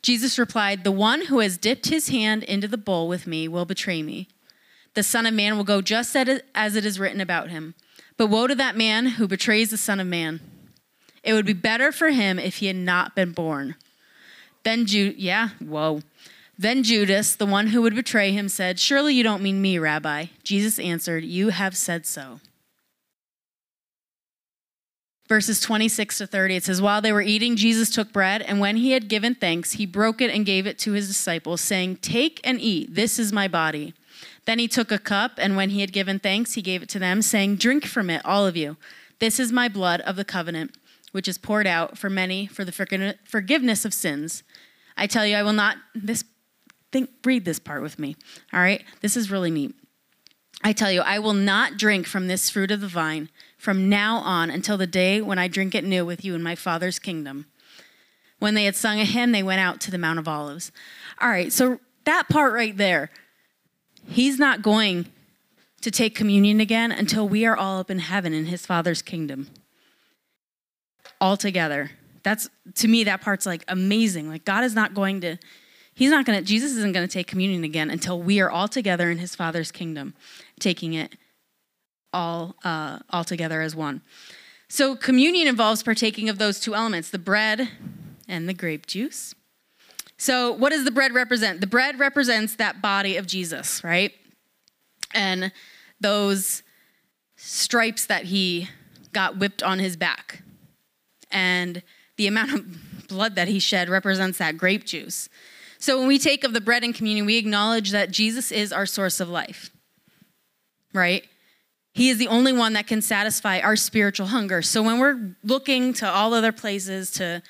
Jesus 0.00 0.38
replied, 0.38 0.84
The 0.84 0.92
one 0.92 1.26
who 1.26 1.40
has 1.40 1.58
dipped 1.58 1.88
his 1.88 2.08
hand 2.08 2.44
into 2.44 2.68
the 2.68 2.78
bowl 2.78 3.08
with 3.08 3.26
me 3.26 3.48
will 3.48 3.64
betray 3.64 4.02
me. 4.02 4.28
The 4.94 5.02
Son 5.02 5.26
of 5.26 5.34
Man 5.34 5.56
will 5.56 5.64
go 5.64 5.82
just 5.82 6.16
as 6.16 6.76
it 6.76 6.84
is 6.84 6.98
written 6.98 7.20
about 7.20 7.50
him. 7.50 7.74
But 8.16 8.28
woe 8.28 8.46
to 8.46 8.54
that 8.54 8.76
man 8.76 9.06
who 9.06 9.28
betrays 9.28 9.70
the 9.70 9.76
Son 9.76 10.00
of 10.00 10.06
Man. 10.06 10.40
It 11.22 11.34
would 11.34 11.46
be 11.46 11.52
better 11.52 11.92
for 11.92 12.10
him 12.10 12.38
if 12.38 12.56
he 12.56 12.66
had 12.66 12.76
not 12.76 13.14
been 13.14 13.32
born. 13.32 13.74
Then 14.64 14.86
Jude, 14.86 15.16
yeah, 15.18 15.50
whoa. 15.60 16.00
Then 16.58 16.82
Judas, 16.82 17.36
the 17.36 17.46
one 17.46 17.68
who 17.68 17.82
would 17.82 17.94
betray 17.94 18.32
him, 18.32 18.48
said, 18.48 18.80
Surely 18.80 19.14
you 19.14 19.22
don't 19.22 19.42
mean 19.42 19.62
me, 19.62 19.78
Rabbi. 19.78 20.26
Jesus 20.42 20.80
answered, 20.80 21.22
You 21.22 21.50
have 21.50 21.76
said 21.76 22.04
so. 22.04 22.40
Verses 25.28 25.60
26 25.60 26.18
to 26.18 26.26
30, 26.26 26.56
it 26.56 26.64
says, 26.64 26.82
While 26.82 27.00
they 27.00 27.12
were 27.12 27.22
eating, 27.22 27.54
Jesus 27.54 27.90
took 27.90 28.12
bread, 28.12 28.42
and 28.42 28.58
when 28.58 28.78
he 28.78 28.92
had 28.92 29.08
given 29.08 29.36
thanks, 29.36 29.72
he 29.72 29.86
broke 29.86 30.20
it 30.20 30.30
and 30.30 30.44
gave 30.44 30.66
it 30.66 30.78
to 30.80 30.92
his 30.92 31.06
disciples, 31.06 31.60
saying, 31.60 31.96
Take 31.96 32.40
and 32.42 32.60
eat, 32.60 32.94
this 32.94 33.18
is 33.20 33.32
my 33.32 33.46
body. 33.46 33.94
Then 34.46 34.58
he 34.58 34.66
took 34.66 34.90
a 34.90 34.98
cup, 34.98 35.32
and 35.36 35.54
when 35.54 35.70
he 35.70 35.82
had 35.82 35.92
given 35.92 36.18
thanks, 36.18 36.54
he 36.54 36.62
gave 36.62 36.82
it 36.82 36.88
to 36.88 36.98
them, 36.98 37.22
saying, 37.22 37.56
Drink 37.56 37.84
from 37.84 38.10
it, 38.10 38.24
all 38.24 38.46
of 38.46 38.56
you. 38.56 38.78
This 39.20 39.38
is 39.38 39.52
my 39.52 39.68
blood 39.68 40.00
of 40.00 40.16
the 40.16 40.24
covenant, 40.24 40.76
which 41.12 41.28
is 41.28 41.38
poured 41.38 41.66
out 41.66 41.98
for 41.98 42.08
many 42.08 42.46
for 42.46 42.64
the 42.64 43.16
forgiveness 43.24 43.84
of 43.84 43.94
sins. 43.94 44.42
I 44.96 45.06
tell 45.06 45.26
you, 45.26 45.36
I 45.36 45.42
will 45.42 45.52
not, 45.52 45.76
this, 45.94 46.24
think, 46.92 47.10
read 47.24 47.44
this 47.44 47.58
part 47.58 47.82
with 47.82 47.98
me, 47.98 48.16
all 48.52 48.60
right? 48.60 48.84
This 49.00 49.16
is 49.16 49.30
really 49.30 49.50
neat. 49.50 49.74
I 50.62 50.72
tell 50.72 50.90
you, 50.90 51.02
I 51.02 51.18
will 51.18 51.34
not 51.34 51.76
drink 51.76 52.06
from 52.06 52.26
this 52.26 52.50
fruit 52.50 52.70
of 52.70 52.80
the 52.80 52.88
vine 52.88 53.28
from 53.58 53.88
now 53.88 54.16
on 54.18 54.50
until 54.50 54.76
the 54.76 54.86
day 54.86 55.20
when 55.20 55.38
I 55.38 55.48
drink 55.48 55.74
it 55.74 55.84
new 55.84 56.04
with 56.04 56.24
you 56.24 56.34
in 56.34 56.42
my 56.42 56.54
Father's 56.54 56.98
kingdom. 56.98 57.46
When 58.38 58.54
they 58.54 58.64
had 58.64 58.76
sung 58.76 59.00
a 59.00 59.04
hymn, 59.04 59.32
they 59.32 59.42
went 59.42 59.60
out 59.60 59.80
to 59.82 59.90
the 59.90 59.98
Mount 59.98 60.18
of 60.18 60.28
Olives. 60.28 60.72
All 61.20 61.28
right, 61.28 61.52
so 61.52 61.78
that 62.04 62.28
part 62.28 62.52
right 62.52 62.76
there, 62.76 63.10
He's 64.08 64.38
not 64.38 64.62
going 64.62 65.06
to 65.82 65.90
take 65.90 66.14
communion 66.14 66.60
again 66.60 66.90
until 66.90 67.28
we 67.28 67.44
are 67.44 67.56
all 67.56 67.78
up 67.78 67.90
in 67.90 67.98
heaven 67.98 68.32
in 68.32 68.46
his 68.46 68.66
father's 68.66 69.02
kingdom. 69.02 69.48
All 71.20 71.36
together. 71.36 71.90
That's 72.22 72.48
to 72.76 72.88
me 72.88 73.04
that 73.04 73.20
part's 73.20 73.46
like 73.46 73.64
amazing. 73.68 74.28
Like 74.28 74.44
God 74.44 74.64
is 74.64 74.74
not 74.74 74.94
going 74.94 75.20
to 75.20 75.36
he's 75.98 76.10
not 76.10 76.24
going 76.24 76.38
to 76.38 76.44
Jesus 76.44 76.72
isn't 76.76 76.92
going 76.92 77.06
to 77.06 77.12
take 77.12 77.26
communion 77.26 77.64
again 77.64 77.90
until 77.90 78.22
we 78.22 78.40
are 78.40 78.48
all 78.48 78.68
together 78.68 79.10
in 79.10 79.18
his 79.18 79.34
father's 79.34 79.72
kingdom, 79.72 80.14
taking 80.60 80.94
it 80.94 81.16
all 82.12 82.54
uh, 82.64 83.00
all 83.10 83.24
together 83.24 83.60
as 83.60 83.74
one. 83.74 84.00
So 84.68 84.94
communion 84.94 85.48
involves 85.48 85.82
partaking 85.82 86.28
of 86.28 86.38
those 86.38 86.60
two 86.60 86.74
elements, 86.74 87.10
the 87.10 87.18
bread 87.18 87.68
and 88.28 88.48
the 88.48 88.54
grape 88.54 88.86
juice. 88.86 89.34
So, 90.18 90.52
what 90.52 90.70
does 90.70 90.84
the 90.84 90.90
bread 90.90 91.12
represent? 91.12 91.60
The 91.60 91.66
bread 91.66 91.98
represents 91.98 92.56
that 92.56 92.82
body 92.82 93.16
of 93.16 93.26
Jesus, 93.26 93.82
right? 93.82 94.12
And 95.14 95.52
those 96.00 96.62
stripes 97.36 98.06
that 98.06 98.24
he 98.24 98.68
got 99.12 99.38
whipped 99.38 99.62
on 99.62 99.78
his 99.78 99.96
back. 99.96 100.42
And 101.30 101.82
the 102.16 102.26
amount 102.26 102.52
of 102.52 103.08
blood 103.08 103.36
that 103.36 103.48
he 103.48 103.58
shed 103.58 103.88
represents 103.88 104.38
that 104.38 104.58
grape 104.58 104.84
juice. 104.84 105.28
So, 105.78 105.98
when 105.98 106.08
we 106.08 106.18
take 106.18 106.44
of 106.44 106.52
the 106.52 106.60
bread 106.60 106.82
in 106.82 106.92
communion, 106.92 107.24
we 107.24 107.36
acknowledge 107.36 107.92
that 107.92 108.10
Jesus 108.10 108.50
is 108.50 108.72
our 108.72 108.86
source 108.86 109.20
of 109.20 109.28
life, 109.28 109.70
right? 110.92 111.24
He 111.92 112.10
is 112.10 112.18
the 112.18 112.28
only 112.28 112.52
one 112.52 112.72
that 112.72 112.86
can 112.86 113.00
satisfy 113.00 113.60
our 113.60 113.76
spiritual 113.76 114.28
hunger. 114.28 114.60
So, 114.62 114.82
when 114.82 114.98
we're 114.98 115.36
looking 115.44 115.92
to 115.94 116.08
all 116.08 116.34
other 116.34 116.52
places 116.52 117.10
to 117.12 117.42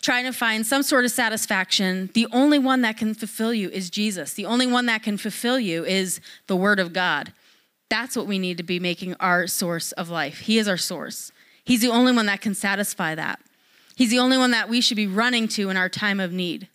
trying 0.00 0.24
to 0.24 0.32
find 0.32 0.66
some 0.66 0.82
sort 0.82 1.04
of 1.04 1.10
satisfaction, 1.10 2.10
the 2.14 2.26
only 2.32 2.58
one 2.58 2.82
that 2.82 2.96
can 2.96 3.14
fulfill 3.14 3.52
you 3.52 3.68
is 3.70 3.90
Jesus. 3.90 4.32
The 4.32 4.46
only 4.46 4.66
one 4.66 4.86
that 4.86 5.02
can 5.02 5.16
fulfill 5.16 5.58
you 5.58 5.84
is 5.84 6.20
the 6.46 6.56
Word 6.56 6.78
of 6.78 6.92
God. 6.92 7.32
That's 7.90 8.16
what 8.16 8.26
we 8.26 8.38
need 8.38 8.56
to 8.58 8.62
be 8.62 8.78
making 8.78 9.16
our 9.18 9.46
source 9.46 9.92
of 9.92 10.08
life. 10.08 10.40
He 10.40 10.58
is 10.58 10.68
our 10.68 10.76
source. 10.76 11.32
He's 11.64 11.80
the 11.80 11.88
only 11.88 12.12
one 12.12 12.26
that 12.26 12.40
can 12.40 12.54
satisfy 12.54 13.14
that. 13.16 13.40
He's 13.96 14.10
the 14.10 14.20
only 14.20 14.38
one 14.38 14.52
that 14.52 14.68
we 14.68 14.80
should 14.80 14.96
be 14.96 15.08
running 15.08 15.48
to 15.48 15.68
in 15.68 15.76
our 15.76 15.88
time 15.88 16.20
of 16.20 16.32
need. 16.32 16.68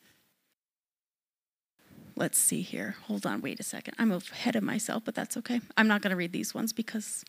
Let's 2.16 2.38
see 2.38 2.62
here. 2.62 2.96
Hold 3.08 3.26
on, 3.26 3.42
wait 3.42 3.60
a 3.60 3.64
second. 3.64 3.96
I'm 4.00 4.12
ahead 4.12 4.56
of 4.56 4.64
myself, 4.64 5.04
but 5.04 5.16
that's 5.16 5.36
okay. 5.38 5.60
I'm 5.76 5.88
not 5.88 6.02
going 6.02 6.12
to 6.12 6.16
read 6.16 6.32
these 6.32 6.54
ones 6.54 6.72
because, 6.72 7.26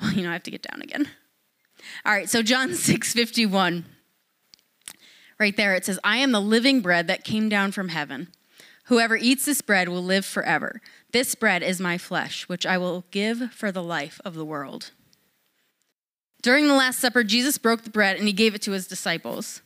well, 0.00 0.12
you 0.12 0.22
know, 0.22 0.30
I 0.30 0.32
have 0.32 0.42
to 0.44 0.50
get 0.50 0.62
down 0.62 0.82
again. 0.82 1.08
All 2.04 2.12
right, 2.12 2.28
so 2.28 2.42
John 2.42 2.74
6 2.74 3.12
51 3.12 3.84
right 5.38 5.56
there, 5.56 5.74
it 5.74 5.84
says, 5.84 5.98
I 6.02 6.18
am 6.18 6.32
the 6.32 6.40
living 6.40 6.80
bread 6.80 7.06
that 7.06 7.24
came 7.24 7.48
down 7.48 7.72
from 7.72 7.88
heaven. 7.88 8.28
Whoever 8.84 9.16
eats 9.16 9.46
this 9.46 9.62
bread 9.62 9.88
will 9.88 10.02
live 10.02 10.26
forever. 10.26 10.80
This 11.12 11.34
bread 11.34 11.62
is 11.62 11.80
my 11.80 11.96
flesh, 11.96 12.48
which 12.48 12.66
I 12.66 12.76
will 12.76 13.04
give 13.10 13.52
for 13.52 13.72
the 13.72 13.82
life 13.82 14.20
of 14.24 14.34
the 14.34 14.44
world. 14.44 14.90
During 16.42 16.68
the 16.68 16.74
Last 16.74 16.98
Supper, 16.98 17.24
Jesus 17.24 17.56
broke 17.56 17.82
the 17.82 17.90
bread 17.90 18.16
and 18.18 18.26
he 18.26 18.32
gave 18.34 18.54
it 18.54 18.60
to 18.62 18.72
his 18.72 18.86
disciples. 18.86 19.62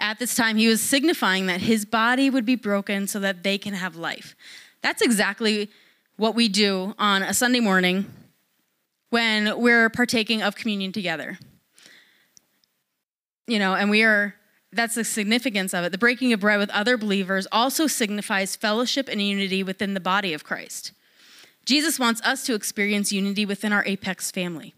At 0.00 0.18
this 0.18 0.34
time, 0.34 0.56
he 0.56 0.66
was 0.66 0.80
signifying 0.80 1.46
that 1.46 1.60
his 1.60 1.84
body 1.84 2.30
would 2.30 2.46
be 2.46 2.56
broken 2.56 3.06
so 3.06 3.20
that 3.20 3.42
they 3.42 3.58
can 3.58 3.74
have 3.74 3.96
life. 3.96 4.34
That's 4.82 5.02
exactly 5.02 5.68
what 6.16 6.34
we 6.34 6.48
do 6.48 6.94
on 6.98 7.22
a 7.22 7.34
Sunday 7.34 7.60
morning 7.60 8.10
when 9.10 9.60
we're 9.60 9.90
partaking 9.90 10.42
of 10.42 10.56
communion 10.56 10.90
together. 10.92 11.38
You 13.46 13.58
know, 13.58 13.74
and 13.74 13.90
we 13.90 14.02
are 14.02 14.34
that's 14.72 14.94
the 14.94 15.04
significance 15.04 15.74
of 15.74 15.84
it. 15.84 15.90
The 15.90 15.98
breaking 15.98 16.32
of 16.32 16.40
bread 16.40 16.58
with 16.58 16.70
other 16.70 16.96
believers 16.96 17.46
also 17.50 17.86
signifies 17.88 18.54
fellowship 18.54 19.08
and 19.08 19.20
unity 19.20 19.62
within 19.62 19.94
the 19.94 20.00
body 20.00 20.32
of 20.32 20.44
Christ. 20.44 20.92
Jesus 21.64 21.98
wants 21.98 22.22
us 22.22 22.44
to 22.46 22.54
experience 22.54 23.12
unity 23.12 23.44
within 23.44 23.72
our 23.72 23.84
Apex 23.84 24.30
family. 24.30 24.74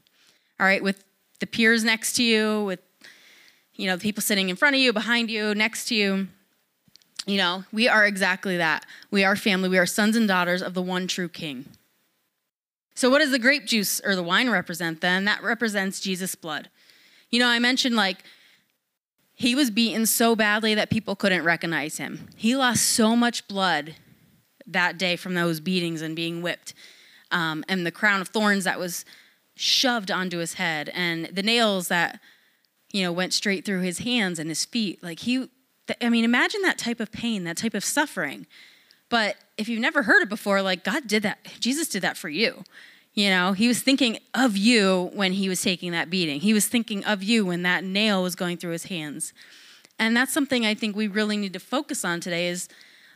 All 0.58 0.66
right, 0.66 0.82
with 0.82 1.04
the 1.40 1.46
peers 1.46 1.84
next 1.84 2.14
to 2.14 2.22
you, 2.22 2.64
with 2.64 2.80
you 3.74 3.86
know, 3.86 3.96
the 3.96 4.02
people 4.02 4.22
sitting 4.22 4.48
in 4.48 4.56
front 4.56 4.74
of 4.76 4.80
you, 4.80 4.92
behind 4.92 5.30
you, 5.30 5.54
next 5.54 5.86
to 5.88 5.94
you. 5.94 6.28
You 7.26 7.36
know, 7.36 7.64
we 7.72 7.88
are 7.88 8.04
exactly 8.04 8.56
that. 8.56 8.84
We 9.10 9.24
are 9.24 9.36
family. 9.36 9.68
We 9.68 9.78
are 9.78 9.86
sons 9.86 10.16
and 10.16 10.26
daughters 10.26 10.60
of 10.60 10.74
the 10.74 10.82
one 10.82 11.06
true 11.06 11.28
king. 11.28 11.66
So, 12.94 13.08
what 13.10 13.20
does 13.20 13.30
the 13.30 13.38
grape 13.38 13.64
juice 13.64 14.00
or 14.04 14.16
the 14.16 14.22
wine 14.22 14.50
represent 14.50 15.00
then? 15.00 15.24
That 15.24 15.42
represents 15.42 16.00
Jesus' 16.00 16.34
blood. 16.34 16.68
You 17.30 17.38
know, 17.38 17.48
I 17.48 17.58
mentioned 17.58 17.96
like 17.96 18.18
he 19.34 19.54
was 19.54 19.70
beaten 19.70 20.06
so 20.06 20.36
badly 20.36 20.74
that 20.74 20.90
people 20.90 21.16
couldn't 21.16 21.44
recognize 21.44 21.96
him. 21.96 22.28
He 22.36 22.54
lost 22.54 22.84
so 22.84 23.16
much 23.16 23.48
blood 23.48 23.94
that 24.66 24.98
day 24.98 25.16
from 25.16 25.34
those 25.34 25.60
beatings 25.60 26.02
and 26.02 26.14
being 26.14 26.42
whipped. 26.42 26.74
Um, 27.30 27.64
and 27.68 27.86
the 27.86 27.90
crown 27.90 28.20
of 28.20 28.28
thorns 28.28 28.64
that 28.64 28.78
was 28.78 29.04
shoved 29.54 30.10
onto 30.10 30.38
his 30.38 30.54
head, 30.54 30.90
and 30.94 31.26
the 31.26 31.42
nails 31.42 31.88
that, 31.88 32.20
you 32.92 33.02
know, 33.02 33.10
went 33.10 33.32
straight 33.32 33.64
through 33.64 33.80
his 33.80 33.98
hands 33.98 34.38
and 34.38 34.48
his 34.48 34.64
feet. 34.64 35.02
Like 35.02 35.20
he, 35.20 35.48
I 36.00 36.08
mean, 36.08 36.24
imagine 36.24 36.62
that 36.62 36.78
type 36.78 37.00
of 37.00 37.10
pain, 37.10 37.44
that 37.44 37.56
type 37.56 37.74
of 37.74 37.84
suffering. 37.84 38.46
But 39.08 39.36
if 39.58 39.68
you've 39.68 39.80
never 39.80 40.04
heard 40.04 40.22
it 40.22 40.28
before, 40.28 40.62
like 40.62 40.84
God 40.84 41.06
did 41.06 41.22
that, 41.24 41.38
Jesus 41.58 41.88
did 41.88 42.02
that 42.02 42.16
for 42.16 42.28
you. 42.28 42.64
You 43.14 43.28
know, 43.28 43.52
he 43.52 43.68
was 43.68 43.82
thinking 43.82 44.18
of 44.32 44.56
you 44.56 45.10
when 45.12 45.32
he 45.32 45.48
was 45.48 45.60
taking 45.60 45.92
that 45.92 46.08
beating. 46.08 46.40
He 46.40 46.54
was 46.54 46.66
thinking 46.66 47.04
of 47.04 47.22
you 47.22 47.44
when 47.44 47.62
that 47.62 47.84
nail 47.84 48.22
was 48.22 48.34
going 48.34 48.56
through 48.56 48.72
his 48.72 48.84
hands. 48.84 49.34
And 49.98 50.16
that's 50.16 50.32
something 50.32 50.64
I 50.64 50.74
think 50.74 50.96
we 50.96 51.08
really 51.08 51.36
need 51.36 51.52
to 51.52 51.60
focus 51.60 52.04
on 52.04 52.20
today 52.20 52.48
is 52.48 52.68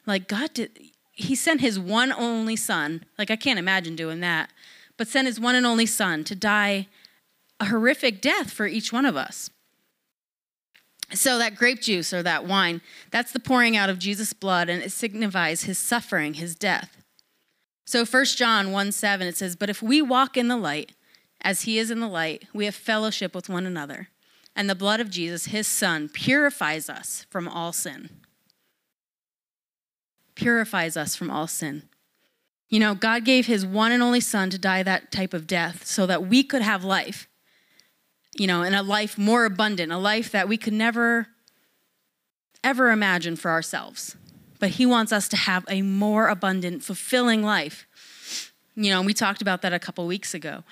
like 0.06 0.28
God 0.28 0.52
did 0.52 0.78
he 1.12 1.34
sent 1.34 1.62
his 1.62 1.80
one 1.80 2.12
only 2.12 2.56
son. 2.56 3.04
Like 3.18 3.30
I 3.30 3.36
can't 3.36 3.58
imagine 3.58 3.96
doing 3.96 4.20
that. 4.20 4.50
But 4.98 5.08
sent 5.08 5.26
his 5.26 5.40
one 5.40 5.54
and 5.54 5.64
only 5.64 5.86
son 5.86 6.24
to 6.24 6.34
die 6.34 6.88
a 7.58 7.66
horrific 7.66 8.20
death 8.20 8.50
for 8.50 8.66
each 8.66 8.92
one 8.92 9.06
of 9.06 9.16
us. 9.16 9.50
So 11.12 11.38
that 11.38 11.54
grape 11.54 11.80
juice 11.80 12.12
or 12.12 12.22
that 12.22 12.46
wine, 12.46 12.80
that's 13.10 13.32
the 13.32 13.40
pouring 13.40 13.76
out 13.76 13.88
of 13.88 13.98
Jesus' 13.98 14.32
blood 14.32 14.68
and 14.68 14.82
it 14.82 14.90
signifies 14.90 15.64
his 15.64 15.78
suffering, 15.78 16.34
his 16.34 16.54
death. 16.54 16.96
So 17.84 18.04
1 18.04 18.24
John 18.24 18.72
1 18.72 18.92
7, 18.92 19.26
it 19.26 19.36
says, 19.36 19.54
But 19.54 19.70
if 19.70 19.80
we 19.80 20.02
walk 20.02 20.36
in 20.36 20.48
the 20.48 20.56
light, 20.56 20.92
as 21.40 21.62
he 21.62 21.78
is 21.78 21.90
in 21.90 22.00
the 22.00 22.08
light, 22.08 22.46
we 22.52 22.64
have 22.64 22.74
fellowship 22.74 23.34
with 23.34 23.48
one 23.48 23.66
another. 23.66 24.08
And 24.56 24.68
the 24.68 24.74
blood 24.74 25.00
of 25.00 25.10
Jesus, 25.10 25.46
his 25.46 25.66
son, 25.66 26.08
purifies 26.08 26.90
us 26.90 27.26
from 27.30 27.46
all 27.46 27.72
sin. 27.72 28.10
Purifies 30.34 30.96
us 30.96 31.14
from 31.14 31.30
all 31.30 31.46
sin. 31.46 31.84
You 32.68 32.80
know, 32.80 32.94
God 32.94 33.24
gave 33.24 33.46
his 33.46 33.64
one 33.64 33.92
and 33.92 34.02
only 34.02 34.20
son 34.20 34.50
to 34.50 34.58
die 34.58 34.82
that 34.82 35.12
type 35.12 35.32
of 35.32 35.46
death 35.46 35.86
so 35.86 36.06
that 36.06 36.26
we 36.26 36.42
could 36.42 36.62
have 36.62 36.82
life, 36.82 37.28
you 38.38 38.46
know, 38.46 38.62
and 38.62 38.74
a 38.74 38.82
life 38.82 39.18
more 39.18 39.44
abundant, 39.44 39.92
a 39.92 39.98
life 39.98 40.30
that 40.32 40.48
we 40.48 40.56
could 40.56 40.72
never, 40.72 41.28
ever 42.62 42.90
imagine 42.90 43.36
for 43.36 43.50
ourselves 43.50 44.16
but 44.58 44.70
He 44.70 44.86
wants 44.86 45.12
us 45.12 45.28
to 45.28 45.36
have 45.36 45.64
a 45.68 45.82
more 45.82 46.28
abundant, 46.28 46.82
fulfilling 46.82 47.42
life. 47.42 47.86
You 48.74 48.90
know, 48.90 48.98
and 48.98 49.06
we 49.06 49.14
talked 49.14 49.42
about 49.42 49.62
that 49.62 49.72
a 49.72 49.78
couple 49.78 50.06
weeks 50.06 50.34
ago. 50.34 50.64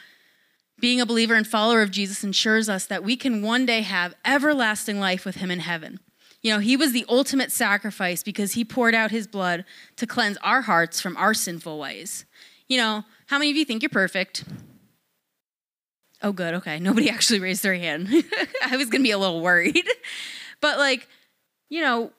Being 0.81 1.01
a 1.01 1.07
believer 1.07 1.35
and 1.35 1.47
follower 1.47 1.83
of 1.83 1.91
Jesus 1.91 2.25
ensures 2.25 2.69
us 2.69 2.87
that 2.87 3.05
we 3.05 3.17
can 3.17 3.43
one 3.43 3.65
day 3.65 3.83
have 3.83 4.15
everlasting 4.25 5.01
life 5.01 5.25
with 5.25 5.37
Him 5.37 5.51
in 5.51 5.61
heaven. 5.61 6.01
You 6.43 6.53
know, 6.53 6.59
He 6.59 6.77
was 6.77 6.93
the 6.93 7.07
ultimate 7.09 7.53
sacrifice 7.53 8.23
because 8.23 8.53
He 8.53 8.65
poured 8.65 8.95
out 8.95 9.11
His 9.11 9.27
blood 9.27 9.65
to 9.97 10.07
cleanse 10.07 10.37
our 10.39 10.63
hearts 10.63 11.01
from 11.01 11.17
our 11.17 11.35
sinful 11.35 11.79
ways. 11.79 12.25
You 12.69 12.79
know, 12.79 13.05
how 13.27 13.39
many 13.39 13.51
of 13.51 13.57
you 13.57 13.65
think 13.65 13.83
you're 13.83 13.91
perfect? 13.91 14.45
Oh, 16.25 16.33
good. 16.33 16.55
Okay. 16.55 16.81
Nobody 16.81 17.11
actually 17.11 17.39
raised 17.39 17.63
their 17.63 17.75
hand. 17.75 18.09
I 18.65 18.77
was 18.77 18.89
going 18.89 19.03
to 19.03 19.07
be 19.07 19.13
a 19.13 19.19
little 19.19 19.41
worried. 19.41 19.89
But, 20.61 20.79
like, 20.79 21.09
you 21.69 21.83
know, 21.83 22.11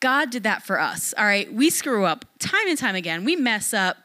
God 0.00 0.30
did 0.30 0.42
that 0.42 0.64
for 0.64 0.80
us. 0.80 1.14
All 1.16 1.24
right. 1.24 1.52
We 1.52 1.70
screw 1.70 2.04
up 2.04 2.24
time 2.40 2.66
and 2.66 2.76
time 2.76 2.96
again. 2.96 3.24
We 3.24 3.36
mess 3.36 3.72
up 3.72 3.98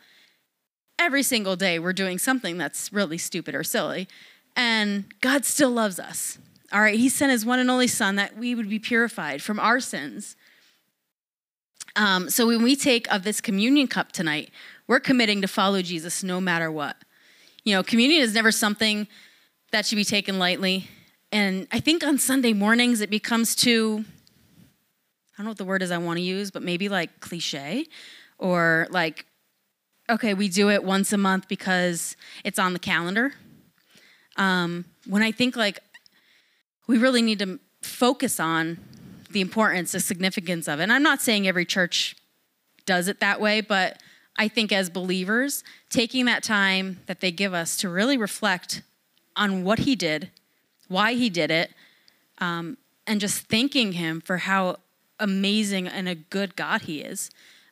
every 0.99 1.23
single 1.23 1.55
day. 1.55 1.79
We're 1.79 1.93
doing 1.93 2.19
something 2.19 2.59
that's 2.59 2.93
really 2.93 3.17
stupid 3.17 3.55
or 3.55 3.63
silly. 3.63 4.07
And 4.55 5.05
God 5.19 5.45
still 5.45 5.71
loves 5.71 5.99
us. 5.99 6.37
All 6.71 6.81
right. 6.81 6.99
He 6.99 7.09
sent 7.09 7.31
his 7.31 7.43
one 7.43 7.57
and 7.57 7.71
only 7.71 7.87
son 7.87 8.17
that 8.17 8.37
we 8.37 8.53
would 8.53 8.69
be 8.69 8.77
purified 8.77 9.41
from 9.41 9.59
our 9.59 9.79
sins. 9.79 10.35
Um, 11.95 12.29
so 12.29 12.45
when 12.45 12.61
we 12.61 12.75
take 12.75 13.11
of 13.11 13.23
this 13.23 13.41
communion 13.41 13.87
cup 13.87 14.11
tonight, 14.11 14.51
we're 14.85 14.99
committing 14.99 15.41
to 15.41 15.47
follow 15.47 15.81
Jesus 15.81 16.21
no 16.21 16.39
matter 16.39 16.71
what. 16.71 16.97
You 17.63 17.73
know, 17.75 17.83
communion 17.83 18.21
is 18.21 18.33
never 18.33 18.51
something 18.51 19.07
that 19.71 19.85
should 19.85 19.95
be 19.95 20.03
taken 20.03 20.37
lightly. 20.37 20.87
And 21.31 21.67
I 21.71 21.79
think 21.79 22.03
on 22.03 22.17
Sunday 22.17 22.53
mornings 22.53 23.01
it 23.01 23.09
becomes 23.09 23.55
too, 23.55 24.03
I 25.33 25.37
don't 25.37 25.45
know 25.45 25.51
what 25.51 25.57
the 25.57 25.65
word 25.65 25.81
is 25.81 25.89
I 25.89 25.97
want 25.97 26.17
to 26.17 26.23
use, 26.23 26.51
but 26.51 26.61
maybe 26.61 26.89
like 26.89 27.21
cliche 27.21 27.85
or 28.37 28.87
like, 28.91 29.25
okay, 30.09 30.33
we 30.33 30.49
do 30.49 30.69
it 30.69 30.83
once 30.83 31.13
a 31.13 31.17
month 31.17 31.47
because 31.47 32.17
it's 32.43 32.59
on 32.59 32.73
the 32.73 32.79
calendar. 32.79 33.33
Um, 34.35 34.85
when 35.07 35.23
I 35.23 35.31
think 35.31 35.55
like 35.55 35.79
we 36.87 36.97
really 36.97 37.21
need 37.21 37.39
to 37.39 37.59
focus 37.81 38.39
on 38.39 38.77
the 39.31 39.41
importance, 39.41 39.93
the 39.93 39.99
significance 39.99 40.67
of 40.67 40.79
it. 40.79 40.83
And 40.83 40.93
I'm 40.93 41.03
not 41.03 41.21
saying 41.21 41.47
every 41.47 41.65
church 41.65 42.15
does 42.85 43.07
it 43.07 43.21
that 43.21 43.39
way, 43.39 43.61
but 43.61 44.01
I 44.35 44.47
think 44.47 44.71
as 44.71 44.89
believers, 44.89 45.63
taking 45.89 46.25
that 46.25 46.43
time 46.43 46.99
that 47.05 47.19
they 47.21 47.31
give 47.31 47.53
us 47.53 47.77
to 47.77 47.89
really 47.89 48.17
reflect 48.17 48.81
on 49.35 49.63
what 49.63 49.79
he 49.79 49.95
did, 49.95 50.31
why 50.87 51.13
he 51.13 51.29
did 51.29 51.51
it, 51.51 51.71
um, 52.39 52.77
and 53.05 53.21
just 53.21 53.47
thanking 53.47 53.93
him 53.93 54.21
for 54.21 54.37
how 54.37 54.77
amazing 55.19 55.87
and 55.87 56.09
a 56.09 56.15
good 56.15 56.55
God 56.55 56.83
he 56.83 57.01
is. 57.01 57.29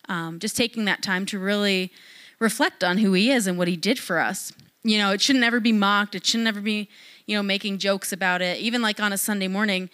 Um, 0.08 0.40
just 0.40 0.58
taking 0.58 0.86
that 0.86 1.02
time 1.02 1.26
to 1.28 1.40
really 1.40 1.92
reflect 2.40 2.84
on 2.84 3.00
who 3.00 3.14
he 3.14 3.32
is 3.32 3.48
and 3.48 3.58
what 3.58 3.68
he 3.68 3.76
did 3.76 3.98
for 4.00 4.20
us. 4.20 4.52
You 4.84 4.98
know, 4.98 5.12
it 5.12 5.22
shouldn't 5.22 5.46
ever 5.46 5.60
be 5.60 5.72
mocked. 5.72 6.16
It 6.16 6.26
shouldn't 6.26 6.48
ever 6.48 6.62
be, 6.62 6.90
you 7.26 7.36
know, 7.36 7.44
making 7.44 7.78
jokes 7.78 8.12
about 8.12 8.42
it. 8.42 8.58
Even 8.58 8.82
like 8.82 9.00
on 9.00 9.14
a 9.14 9.18
Sunday 9.18 9.48
morning, 9.48 9.90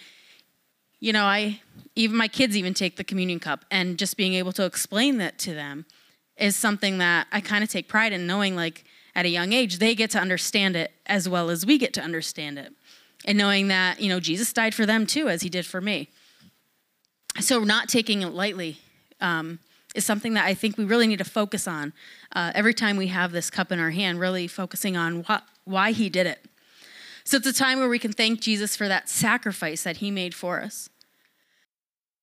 you 1.00 1.13
know, 1.13 1.25
I 1.25 1.62
even 1.95 2.15
my 2.15 2.27
kids 2.27 2.55
even 2.55 2.74
take 2.74 2.95
the 2.95 3.03
communion 3.03 3.39
cup 3.39 3.65
and 3.69 3.97
just 3.97 4.17
being 4.17 4.33
able 4.33 4.51
to 4.53 4.65
explain 4.65 5.17
that 5.17 5.38
to 5.39 5.53
them 5.53 5.86
is 6.38 6.56
something 6.56 6.98
that 7.00 7.27
I 7.32 7.41
kind 7.41 7.63
of 7.63 7.70
take 7.70 7.88
pride 7.88 8.13
in 8.13 8.27
knowing 8.27 8.56
like 8.56 8.84
at 9.15 9.25
a 9.25 9.29
young 9.29 9.53
age 9.53 9.79
they 9.79 9.96
get 9.96 10.12
to 10.12 10.20
understand 10.20 10.75
it 10.75 10.91
as 11.06 11.27
well 11.27 11.50
as 11.50 11.65
we 11.65 11.77
get 11.77 11.94
to 11.94 12.01
understand 12.01 12.60
it. 12.60 12.74
And 13.25 13.38
knowing 13.38 13.67
that, 13.70 14.00
you 14.00 14.10
know, 14.10 14.20
Jesus 14.20 14.53
died 14.53 14.75
for 14.75 14.86
them 14.86 15.06
too 15.06 15.27
as 15.27 15.41
he 15.41 15.50
did 15.50 15.65
for 15.65 15.82
me. 15.82 16.10
So 17.39 17.63
not 17.63 17.89
taking 17.89 18.22
it 18.22 18.29
lightly 18.29 18.77
um, 19.20 19.60
is 19.96 20.06
something 20.06 20.34
that 20.36 20.46
I 20.46 20.53
think 20.53 20.77
we 20.77 20.86
really 20.86 21.08
need 21.08 21.17
to 21.17 21.25
focus 21.25 21.67
on 21.67 21.94
uh, 22.34 22.51
every 22.53 22.74
time 22.74 22.98
we 22.98 23.08
have 23.08 23.32
this 23.32 23.50
cup 23.50 23.72
in 23.72 23.79
our 23.79 23.91
hand, 23.91 24.20
really 24.20 24.48
focusing 24.48 24.96
on 24.96 25.24
what, 25.24 25.44
why 25.65 25.91
he 25.91 26.10
did 26.10 26.27
it. 26.27 26.46
So 27.24 27.38
it's 27.38 27.48
a 27.48 27.53
time 27.53 27.79
where 27.79 27.89
we 27.89 28.00
can 28.00 28.13
thank 28.13 28.39
Jesus 28.39 28.75
for 28.75 28.88
that 28.88 29.10
sacrifice 29.10 29.84
that 29.84 29.98
he 29.98 30.12
made 30.12 30.34
for 30.34 30.62
us. 30.62 30.89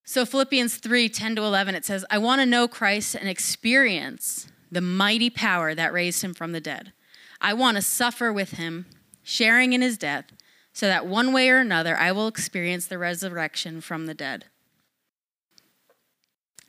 So 0.04 0.26
Philippians 0.26 0.76
3 0.76 1.08
10 1.08 1.36
to 1.36 1.42
11, 1.42 1.74
it 1.74 1.84
says, 1.84 2.04
I 2.10 2.18
want 2.18 2.40
to 2.40 2.46
know 2.46 2.68
Christ 2.68 3.14
and 3.14 3.28
experience 3.28 4.48
the 4.70 4.80
mighty 4.80 5.30
power 5.30 5.74
that 5.74 5.92
raised 5.92 6.22
him 6.22 6.34
from 6.34 6.52
the 6.52 6.60
dead. 6.60 6.92
I 7.40 7.54
want 7.54 7.76
to 7.76 7.82
suffer 7.82 8.32
with 8.32 8.52
him, 8.52 8.86
sharing 9.22 9.72
in 9.72 9.82
his 9.82 9.96
death, 9.96 10.26
so 10.72 10.86
that 10.86 11.06
one 11.06 11.32
way 11.32 11.48
or 11.48 11.58
another 11.58 11.96
I 11.96 12.12
will 12.12 12.28
experience 12.28 12.86
the 12.86 12.98
resurrection 12.98 13.80
from 13.80 14.06
the 14.06 14.14
dead. 14.14 14.46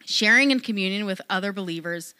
Sharing 0.05 0.51
in 0.51 0.59
communion 0.59 1.05
with 1.05 1.21
other 1.29 1.51
believers 1.51 2.13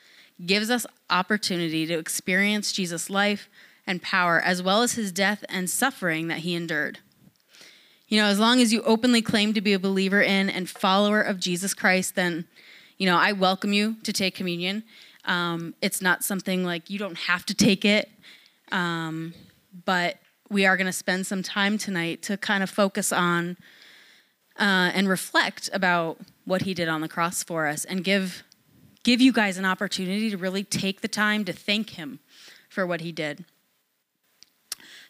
gives 0.44 0.70
us 0.70 0.86
opportunity 1.10 1.86
to 1.86 1.98
experience 1.98 2.74
Jesus' 2.74 3.10
life 3.10 3.48
and 3.88 4.02
power, 4.02 4.42
as 4.42 4.64
well 4.64 4.82
as 4.82 4.94
his 4.94 5.12
death 5.12 5.46
and 5.48 5.70
suffering 5.70 6.28
that 6.28 6.40
he 6.40 6.56
endured. 6.56 7.00
You 8.08 8.22
know, 8.22 8.28
as 8.28 8.40
long 8.40 8.62
as 8.62 8.72
you 8.72 8.84
openly 8.84 9.22
claim 9.22 9.54
to 9.54 9.62
be 9.62 9.74
a 9.74 9.80
believer 9.80 10.22
in 10.22 10.50
and 10.50 10.70
follower 10.70 11.22
of 11.22 11.40
Jesus 11.40 11.74
Christ, 11.74 12.16
then, 12.16 12.46
you 12.98 13.08
know, 13.08 13.18
I 13.18 13.32
welcome 13.32 13.74
you 13.74 13.96
to 14.04 14.14
take 14.14 14.36
communion. 14.36 14.84
Um, 15.26 15.74
it's 15.82 16.04
not 16.04 16.24
something 16.24 16.64
like 16.64 16.90
you 16.92 17.00
don't 17.00 17.18
have 17.18 17.46
to 17.48 17.56
take 17.56 17.84
it, 17.84 18.10
um, 18.72 19.34
but 19.86 20.18
we 20.50 20.68
are 20.68 20.78
going 20.78 20.86
to 20.86 20.94
spend 20.94 21.26
some 21.26 21.42
time 21.42 21.80
tonight 21.80 22.22
to 22.24 22.38
kind 22.38 22.62
of 22.62 22.70
focus 22.70 23.12
on 23.12 23.58
uh, 24.60 24.92
and 24.94 25.10
reflect 25.10 25.70
about 25.74 26.20
what 26.46 26.62
he 26.62 26.76
did 26.76 26.88
on 26.88 27.02
the 27.02 27.10
cross 27.10 27.44
for 27.44 27.66
us 27.66 27.86
and 27.86 28.04
give 28.04 28.44
give 29.04 29.22
you 29.22 29.32
guys 29.32 29.58
an 29.58 29.66
opportunity 29.66 30.30
to 30.32 30.38
really 30.38 30.64
take 30.64 31.02
the 31.02 31.08
time 31.08 31.46
to 31.46 31.54
thank 31.54 31.92
him 31.92 32.20
for 32.70 32.88
what 32.88 33.02
he 33.02 33.12
did. 33.12 33.46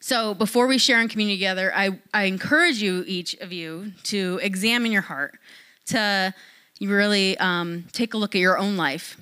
So 0.05 0.35
before 0.35 0.67
we 0.67 0.77
share 0.77 1.01
in 1.01 1.07
community 1.07 1.35
together, 1.35 1.73
I, 1.75 1.99
I 2.13 2.25
encourage 2.25 2.79
you, 2.79 3.03
each 3.07 3.33
of 3.37 3.51
you, 3.51 3.93
to 4.03 4.39
examine 4.43 4.91
your 4.91 5.01
heart, 5.01 5.39
to 5.87 6.31
really 6.79 7.35
um, 7.39 7.85
take 7.91 8.13
a 8.13 8.17
look 8.17 8.35
at 8.35 8.37
your 8.37 8.59
own 8.59 8.77
life. 8.77 9.19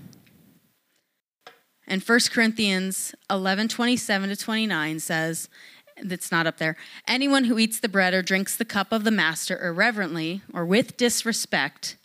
And 1.87 2.03
1 2.03 2.19
Corinthians 2.33 3.15
11 3.29 3.69
27 3.69 4.27
to 4.27 4.35
29 4.35 4.99
says, 4.99 5.47
that's 6.03 6.33
not 6.33 6.47
up 6.47 6.57
there. 6.57 6.75
Anyone 7.07 7.45
who 7.45 7.57
eats 7.57 7.79
the 7.79 7.87
bread 7.87 8.13
or 8.13 8.21
drinks 8.21 8.57
the 8.57 8.65
cup 8.65 8.91
of 8.91 9.05
the 9.05 9.11
master 9.11 9.65
irreverently 9.65 10.41
or 10.53 10.65
with 10.65 10.97
disrespect 10.97 11.95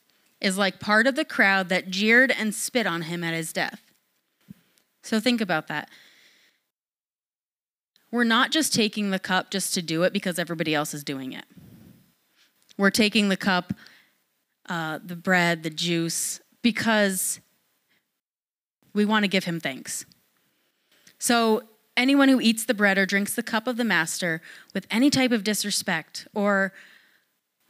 is 0.40 0.56
like 0.56 0.78
part 0.78 1.08
of 1.08 1.16
the 1.16 1.24
crowd 1.24 1.68
that 1.68 1.90
jeered 1.90 2.30
and 2.30 2.54
spit 2.54 2.86
on 2.86 3.02
him 3.02 3.24
at 3.24 3.34
his 3.34 3.52
death. 3.52 3.82
So 5.02 5.18
think 5.18 5.40
about 5.40 5.66
that. 5.66 5.88
We're 8.10 8.24
not 8.24 8.50
just 8.50 8.74
taking 8.74 9.10
the 9.10 9.18
cup 9.18 9.50
just 9.50 9.74
to 9.74 9.82
do 9.82 10.02
it 10.02 10.12
because 10.12 10.38
everybody 10.38 10.74
else 10.74 10.94
is 10.94 11.04
doing 11.04 11.32
it. 11.32 11.44
We're 12.78 12.90
taking 12.90 13.28
the 13.28 13.36
cup, 13.36 13.74
uh, 14.68 15.00
the 15.04 15.16
bread, 15.16 15.62
the 15.62 15.70
juice, 15.70 16.40
because 16.62 17.40
we 18.94 19.04
want 19.04 19.24
to 19.24 19.28
give 19.28 19.44
him 19.44 19.60
thanks. 19.60 20.06
So, 21.18 21.62
anyone 21.96 22.28
who 22.28 22.40
eats 22.40 22.64
the 22.64 22.74
bread 22.74 22.96
or 22.96 23.04
drinks 23.04 23.34
the 23.34 23.42
cup 23.42 23.66
of 23.66 23.76
the 23.76 23.84
master 23.84 24.40
with 24.72 24.86
any 24.90 25.10
type 25.10 25.32
of 25.32 25.42
disrespect 25.42 26.28
or 26.32 26.72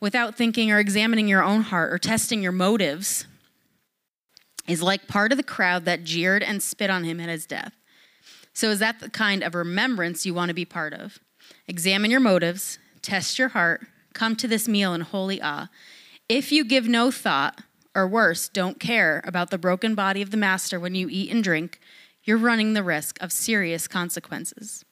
without 0.01 0.37
thinking 0.37 0.71
or 0.71 0.79
examining 0.79 1.27
your 1.27 1.43
own 1.43 1.63
heart 1.63 1.93
or 1.93 1.99
testing 1.99 2.43
your 2.43 2.53
motives 2.53 3.27
is 4.69 4.83
like 4.83 5.09
part 5.09 5.33
of 5.33 5.39
the 5.39 5.45
crowd 5.45 5.87
that 5.87 6.05
jeered 6.05 6.43
and 6.43 6.63
spit 6.63 6.91
on 6.91 7.05
him 7.05 7.19
at 7.19 7.31
his 7.31 7.47
death. 7.47 7.73
So, 8.59 8.71
is 8.71 8.81
that 8.81 8.99
the 8.99 9.09
kind 9.09 9.45
of 9.45 9.55
remembrance 9.55 10.27
you 10.27 10.35
want 10.35 10.49
to 10.49 10.53
be 10.53 10.65
part 10.65 10.93
of? 10.93 11.21
Examine 11.69 12.11
your 12.11 12.19
motives, 12.19 12.81
test 13.03 13.39
your 13.39 13.51
heart, 13.51 13.87
come 14.15 14.35
to 14.35 14.49
this 14.49 14.67
meal 14.67 14.95
in 14.95 15.03
holy 15.03 15.41
awe. 15.41 15.69
If 16.29 16.51
you 16.51 16.65
give 16.65 16.89
no 16.89 17.13
thought, 17.13 17.61
or 17.95 18.09
worse, 18.09 18.49
don't 18.49 18.81
care 18.81 19.23
about 19.25 19.51
the 19.51 19.59
broken 19.59 19.95
body 19.95 20.23
of 20.23 20.33
the 20.33 20.37
Master 20.37 20.81
when 20.81 20.97
you 20.97 21.07
eat 21.09 21.31
and 21.31 21.45
drink, 21.45 21.79
you're 22.25 22.37
running 22.37 22.73
the 22.73 22.83
risk 22.83 23.17
of 23.23 23.31
serious 23.31 23.87
consequences. 23.87 24.85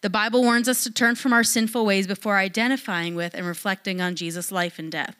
The 0.00 0.10
Bible 0.10 0.42
warns 0.42 0.68
us 0.68 0.82
to 0.82 0.92
turn 0.92 1.14
from 1.14 1.32
our 1.32 1.44
sinful 1.44 1.86
ways 1.86 2.08
before 2.08 2.36
identifying 2.36 3.14
with 3.14 3.32
and 3.32 3.46
reflecting 3.46 4.00
on 4.00 4.16
Jesus' 4.16 4.50
life 4.50 4.76
and 4.80 4.90
death. 4.90 5.14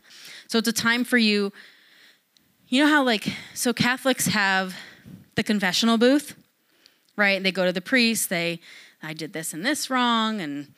So 0.48 0.58
it's 0.58 0.66
a 0.66 0.72
time 0.72 1.04
for 1.04 1.16
you. 1.16 1.52
You 2.66 2.82
know 2.82 2.90
how, 2.90 3.04
like, 3.04 3.32
so 3.54 3.72
Catholics 3.72 4.26
have 4.26 4.74
the 5.36 5.44
confessional 5.44 5.96
booth? 5.96 6.34
Right? 7.18 7.42
They 7.42 7.52
go 7.52 7.66
to 7.66 7.72
the 7.72 7.82
priest, 7.82 8.30
they, 8.30 8.60
I 9.02 9.12
did 9.12 9.32
this 9.32 9.52
and 9.52 9.66
this 9.66 9.90
wrong, 9.90 10.40
and, 10.40 10.72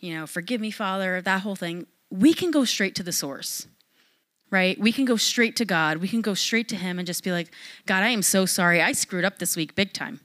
you 0.00 0.14
know, 0.14 0.26
forgive 0.26 0.60
me, 0.60 0.70
Father, 0.70 1.20
that 1.20 1.42
whole 1.42 1.54
thing. 1.54 1.86
We 2.10 2.32
can 2.32 2.50
go 2.50 2.64
straight 2.64 2.94
to 2.96 3.02
the 3.02 3.12
source, 3.12 3.68
right? 4.50 4.78
We 4.78 4.90
can 4.90 5.04
go 5.04 5.16
straight 5.16 5.54
to 5.56 5.64
God. 5.64 5.98
We 5.98 6.08
can 6.08 6.22
go 6.22 6.34
straight 6.34 6.68
to 6.70 6.76
Him 6.76 6.98
and 6.98 7.06
just 7.06 7.22
be 7.22 7.30
like, 7.30 7.52
God, 7.86 8.02
I 8.02 8.08
am 8.08 8.22
so 8.22 8.46
sorry. 8.46 8.80
I 8.82 8.92
screwed 8.92 9.24
up 9.24 9.38
this 9.38 9.54
week 9.54 9.74
big 9.74 9.92
time. 9.92 10.20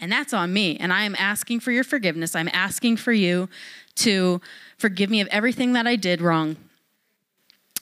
And 0.00 0.10
that's 0.10 0.32
on 0.32 0.52
me. 0.52 0.76
And 0.78 0.92
I 0.92 1.04
am 1.04 1.14
asking 1.18 1.60
for 1.60 1.70
your 1.70 1.84
forgiveness. 1.84 2.34
I'm 2.34 2.50
asking 2.52 2.96
for 2.96 3.12
you 3.12 3.48
to 3.96 4.40
forgive 4.76 5.08
me 5.08 5.20
of 5.20 5.28
everything 5.28 5.74
that 5.74 5.86
I 5.86 5.96
did 5.96 6.20
wrong. 6.20 6.56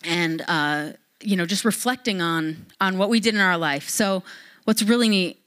And, 0.04 0.44
uh, 0.46 0.92
you 1.20 1.36
know, 1.36 1.46
just 1.46 1.64
reflecting 1.64 2.20
on 2.20 2.66
on 2.80 2.98
what 2.98 3.08
we 3.08 3.20
did 3.20 3.34
in 3.34 3.40
our 3.40 3.56
life. 3.56 3.88
So, 3.88 4.24
what's 4.64 4.82
really 4.82 5.08
neat 5.08 5.41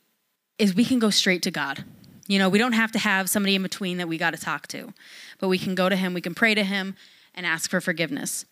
is 0.58 0.76
we 0.76 0.86
can 0.86 1.00
go 1.00 1.10
straight 1.10 1.42
to 1.44 1.52
God. 1.52 1.84
You 2.28 2.40
know, 2.40 2.50
we 2.50 2.58
don't 2.58 2.74
have 2.74 2.92
to 2.94 3.00
have 3.00 3.30
somebody 3.30 3.56
in 3.56 3.62
between 3.62 3.98
that 3.98 4.08
we 4.08 4.18
got 4.18 4.32
to 4.32 4.38
talk 4.38 4.68
to, 4.68 4.94
but 5.40 5.48
we 5.48 5.58
can 5.58 5.76
go 5.76 5.90
to 5.90 5.96
Him, 5.96 6.14
we 6.14 6.22
can 6.22 6.34
pray 6.34 6.56
to 6.56 6.64
Him, 6.64 6.96
and 7.36 7.46
ask 7.46 7.70
for 7.70 7.82
forgiveness. 7.82 8.46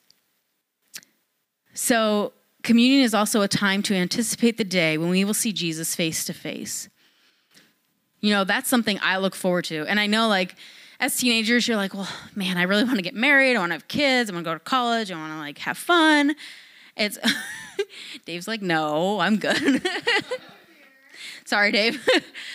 So, 1.73 2.33
communion 2.61 3.01
is 3.01 3.13
also 3.13 3.41
a 3.41 3.47
time 3.47 3.81
to 3.83 3.95
anticipate 3.95 4.57
the 4.57 4.63
day 4.63 4.97
when 4.97 5.09
we 5.09 5.25
will 5.25 5.33
see 5.33 5.51
Jesus 5.51 5.95
face 5.95 6.23
to 6.25 6.33
face. 6.33 6.87
You 8.21 8.31
know, 8.31 8.43
that's 8.43 8.69
something 8.69 8.99
I 9.01 9.17
look 9.17 9.35
forward 9.35 9.65
to. 9.65 9.85
And 9.87 9.99
I 9.99 10.05
know, 10.05 10.27
like, 10.27 10.55
as 10.99 11.17
teenagers, 11.17 11.67
you're 11.67 11.77
like, 11.77 11.93
well, 11.93 12.07
man, 12.35 12.57
I 12.57 12.63
really 12.63 12.83
want 12.83 12.97
to 12.97 13.01
get 13.01 13.15
married. 13.15 13.55
I 13.55 13.59
want 13.59 13.71
to 13.71 13.75
have 13.75 13.87
kids. 13.87 14.29
I 14.29 14.33
want 14.33 14.45
to 14.45 14.49
go 14.49 14.53
to 14.53 14.59
college. 14.59 15.11
I 15.11 15.17
want 15.17 15.33
to, 15.33 15.39
like, 15.39 15.57
have 15.59 15.77
fun. 15.77 16.35
It's, 16.95 17.17
Dave's 18.25 18.47
like, 18.47 18.61
no, 18.61 19.19
I'm 19.19 19.37
good. 19.37 19.81
Sorry, 21.53 21.71
Dave. 21.71 22.03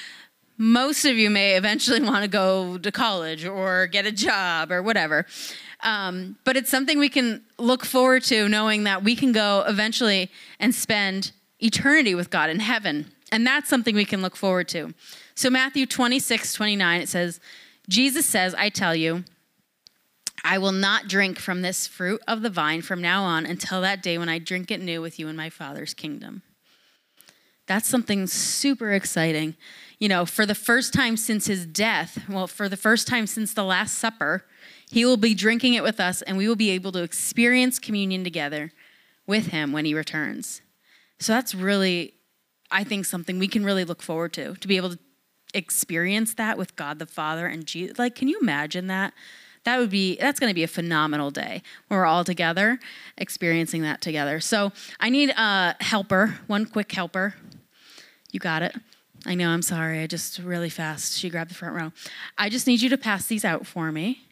Most 0.59 1.05
of 1.05 1.17
you 1.17 1.31
may 1.31 1.57
eventually 1.57 2.01
want 2.01 2.25
to 2.25 2.29
go 2.29 2.79
to 2.79 2.91
college 2.91 3.45
or 3.45 3.87
get 3.87 4.07
a 4.07 4.11
job 4.11 4.73
or 4.73 4.83
whatever. 4.83 5.25
Um, 5.85 6.37
but 6.43 6.57
it's 6.57 6.69
something 6.69 6.99
we 6.99 7.09
can 7.09 7.45
look 7.59 7.85
forward 7.85 8.25
to 8.25 8.49
knowing 8.49 8.83
that 8.83 9.05
we 9.05 9.15
can 9.15 9.31
go 9.31 9.63
eventually 9.69 10.33
and 10.59 10.75
spend 10.75 11.31
eternity 11.61 12.17
with 12.17 12.29
God 12.31 12.51
in 12.51 12.59
heaven. 12.59 13.13
And 13.31 13.47
that's 13.47 13.69
something 13.69 13.95
we 13.95 14.05
can 14.05 14.21
look 14.21 14.35
forward 14.35 14.67
to. 14.71 14.93
So, 15.37 15.49
Matthew 15.49 15.87
26, 15.87 16.53
29, 16.55 17.01
it 17.01 17.09
says, 17.09 17.39
Jesus 17.89 18.27
says, 18.27 18.53
I 18.59 18.69
tell 18.69 18.97
you, 18.97 19.23
I 20.43 20.59
will 20.59 20.73
not 20.73 21.07
drink 21.07 21.39
from 21.39 21.63
this 21.63 21.87
fruit 21.87 22.21
of 22.27 22.43
the 22.43 22.51
vine 22.51 22.83
from 22.83 23.01
now 23.01 23.23
on 23.23 23.47
until 23.47 23.81
that 23.83 24.03
day 24.03 24.19
when 24.19 24.29
I 24.29 24.41
drink 24.41 24.73
it 24.73 24.81
new 24.81 25.01
with 25.01 25.21
you 25.21 25.29
in 25.29 25.37
my 25.37 25.51
Father's 25.51 25.95
kingdom. 25.95 26.43
That's 27.69 27.87
something 27.87 28.27
super 28.27 28.93
exciting. 28.93 29.55
You 29.99 30.09
know, 30.09 30.25
for 30.25 30.47
the 30.47 30.55
first 30.55 30.93
time 30.95 31.17
since 31.17 31.47
his 31.47 31.67
death, 31.67 32.25
well, 32.29 32.47
for 32.47 32.69
the 32.69 32.77
first 32.77 33.07
time 33.07 33.27
since 33.27 33.53
the 33.53 33.63
Last 33.63 33.99
Supper, 33.99 34.45
he 34.91 35.05
will 35.05 35.19
be 35.19 35.35
drinking 35.35 35.75
it 35.75 35.83
with 35.83 36.01
us 36.01 36.23
and 36.23 36.39
we 36.39 36.49
will 36.49 36.57
be 36.57 36.71
able 36.71 36.93
to 36.93 37.03
experience 37.03 37.79
communion 37.79 38.25
together 38.25 38.73
with 39.27 39.49
him 39.49 39.71
when 39.71 39.85
he 39.85 39.93
returns. 39.93 40.63
So 41.21 41.35
that's 41.35 41.55
really, 41.55 42.15
I 42.71 42.85
think, 42.85 43.05
something 43.05 43.39
we 43.39 43.49
can 43.49 43.65
really 43.65 43.85
look 43.85 44.03
forward 44.03 44.33
to, 44.35 44.55
to 44.55 44.69
be 44.69 44.79
able 44.79 44.91
to 44.91 44.99
experience 45.53 46.35
that 46.35 46.57
with 46.57 46.75
God 46.75 46.99
the 46.99 47.07
Father 47.07 47.47
and 47.47 47.67
Jesus. 47.67 47.99
Like, 47.99 48.15
can 48.15 48.29
you 48.29 48.39
imagine 48.41 48.87
that? 48.87 49.13
that 49.65 49.79
would 49.79 49.91
be 49.91 50.17
that's 50.17 50.41
going 50.41 50.49
to 50.49 50.55
be 50.55 50.63
a 50.63 50.69
phenomenal 50.69 51.31
day 51.31 51.63
when 51.89 51.99
we're 51.99 52.07
all 52.07 52.25
together 52.25 52.79
experiencing 53.19 53.83
that 53.83 54.01
together 54.01 54.41
so 54.41 54.73
i 54.99 55.11
need 55.11 55.31
a 55.31 55.75
helper 55.81 56.39
one 56.47 56.65
quick 56.65 56.91
helper 56.93 57.35
you 58.31 58.41
got 58.41 58.63
it. 58.63 58.75
I 59.27 59.35
know 59.35 59.51
i'm 59.51 59.63
sorry. 59.63 60.01
I 60.01 60.07
just 60.07 60.39
really 60.39 60.71
fast. 60.71 61.19
She 61.19 61.29
grabbed 61.29 61.51
the 61.51 61.55
front 61.55 61.75
row. 61.75 61.93
I 62.37 62.49
just 62.49 62.67
need 62.67 62.81
you 62.81 62.89
to 62.91 62.99
pass 62.99 63.27
these 63.27 63.45
out 63.45 63.67
for 63.67 63.91
me 63.91 64.28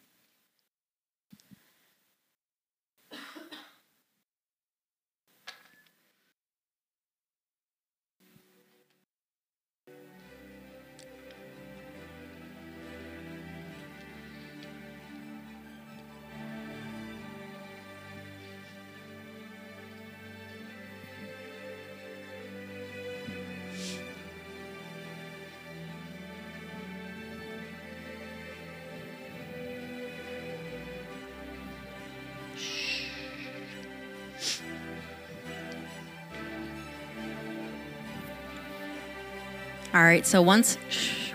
All 39.97 40.03
right, 40.03 40.27
so 40.27 40.43
once 40.43 40.77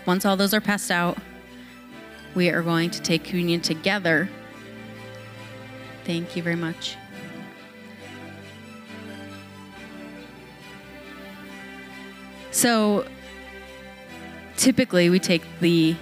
once 0.06 0.24
all 0.24 0.38
those 0.38 0.54
are 0.54 0.62
passed 0.62 0.92
out, 0.92 1.18
we 2.36 2.52
are 2.52 2.62
going 2.62 2.92
to 2.92 3.02
take 3.02 3.24
communion 3.24 3.60
together. 3.60 4.30
Thank 6.04 6.36
you 6.36 6.44
very 6.44 6.56
much. 6.56 6.96
So 12.52 13.08
typically 14.58 15.10
we 15.10 15.18
take 15.18 15.42
the 15.60 15.96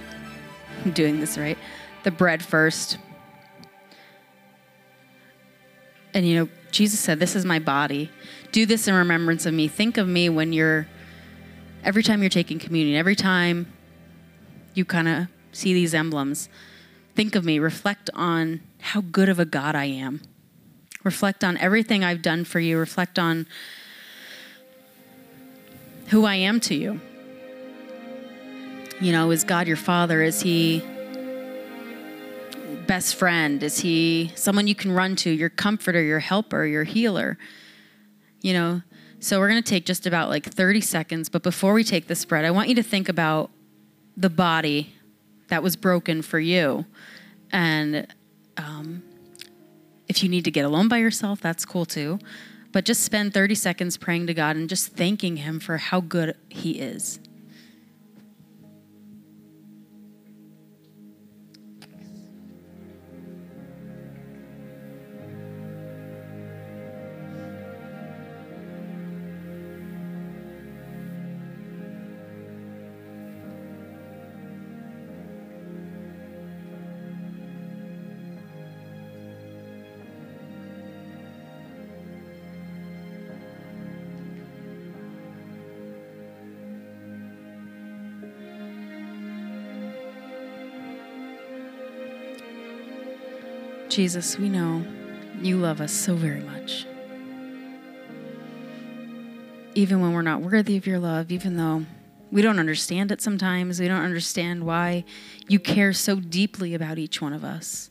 I'm 0.84 0.90
doing 0.90 1.18
this 1.18 1.38
right, 1.38 1.56
the 2.02 2.10
bread 2.10 2.42
first. 2.42 2.98
And 6.12 6.28
you 6.28 6.40
know, 6.40 6.48
Jesus 6.72 7.00
said, 7.00 7.20
This 7.20 7.34
is 7.34 7.46
my 7.46 7.58
body. 7.58 8.10
Do 8.52 8.66
this 8.66 8.86
in 8.86 8.94
remembrance 8.94 9.46
of 9.46 9.54
me. 9.54 9.66
Think 9.66 9.96
of 9.96 10.06
me 10.06 10.28
when 10.28 10.52
you're 10.52 10.86
every 11.84 12.02
time 12.02 12.22
you're 12.22 12.30
taking 12.30 12.58
communion, 12.58 12.96
every 12.96 13.16
time 13.16 13.72
you 14.74 14.84
kind 14.84 15.08
of 15.08 15.26
see 15.52 15.72
these 15.72 15.94
emblems, 15.94 16.48
think 17.14 17.34
of 17.34 17.44
me, 17.44 17.58
reflect 17.58 18.10
on 18.14 18.60
how 18.80 19.00
good 19.00 19.28
of 19.28 19.38
a 19.38 19.44
God 19.44 19.74
I 19.74 19.86
am. 19.86 20.22
Reflect 21.02 21.42
on 21.44 21.56
everything 21.58 22.04
I've 22.04 22.22
done 22.22 22.44
for 22.44 22.60
you, 22.60 22.78
reflect 22.78 23.18
on 23.18 23.46
who 26.08 26.24
I 26.24 26.34
am 26.34 26.60
to 26.60 26.74
you. 26.74 27.00
You 29.00 29.12
know, 29.12 29.30
is 29.30 29.44
God 29.44 29.66
your 29.66 29.76
father? 29.76 30.22
Is 30.22 30.42
he 30.42 30.82
best 32.86 33.14
friend? 33.14 33.62
Is 33.62 33.78
he 33.78 34.30
someone 34.34 34.66
you 34.66 34.74
can 34.74 34.92
run 34.92 35.16
to, 35.16 35.30
your 35.30 35.48
comforter, 35.48 36.02
your 36.02 36.18
helper, 36.18 36.66
your 36.66 36.84
healer? 36.84 37.38
You 38.42 38.52
know, 38.52 38.82
so 39.20 39.38
we're 39.38 39.50
going 39.50 39.62
to 39.62 39.68
take 39.68 39.84
just 39.84 40.06
about 40.06 40.30
like 40.30 40.46
30 40.46 40.80
seconds. 40.80 41.28
But 41.28 41.42
before 41.42 41.74
we 41.74 41.84
take 41.84 42.06
the 42.06 42.14
spread, 42.14 42.44
I 42.44 42.50
want 42.50 42.68
you 42.68 42.74
to 42.76 42.82
think 42.82 43.08
about 43.08 43.50
the 44.16 44.30
body 44.30 44.94
that 45.48 45.62
was 45.62 45.76
broken 45.76 46.22
for 46.22 46.40
you. 46.40 46.86
And 47.52 48.06
um, 48.56 49.02
if 50.08 50.22
you 50.22 50.28
need 50.28 50.44
to 50.44 50.50
get 50.50 50.64
alone 50.64 50.88
by 50.88 50.98
yourself, 50.98 51.40
that's 51.40 51.64
cool 51.66 51.84
too. 51.84 52.18
But 52.72 52.84
just 52.84 53.02
spend 53.02 53.34
30 53.34 53.54
seconds 53.56 53.96
praying 53.96 54.26
to 54.28 54.34
God 54.34 54.56
and 54.56 54.68
just 54.68 54.96
thanking 54.96 55.36
Him 55.36 55.60
for 55.60 55.76
how 55.76 56.00
good 56.00 56.36
He 56.48 56.80
is. 56.80 57.20
Jesus, 94.00 94.38
we 94.38 94.48
know 94.48 94.82
you 95.42 95.58
love 95.58 95.82
us 95.82 95.92
so 95.92 96.14
very 96.14 96.40
much. 96.40 96.86
Even 99.74 100.00
when 100.00 100.14
we're 100.14 100.22
not 100.22 100.40
worthy 100.40 100.78
of 100.78 100.86
your 100.86 100.98
love, 100.98 101.30
even 101.30 101.58
though 101.58 101.84
we 102.32 102.40
don't 102.40 102.58
understand 102.58 103.12
it 103.12 103.20
sometimes, 103.20 103.78
we 103.78 103.88
don't 103.88 104.02
understand 104.02 104.64
why 104.64 105.04
you 105.48 105.58
care 105.58 105.92
so 105.92 106.16
deeply 106.18 106.72
about 106.74 106.96
each 106.96 107.20
one 107.20 107.34
of 107.34 107.44
us. 107.44 107.90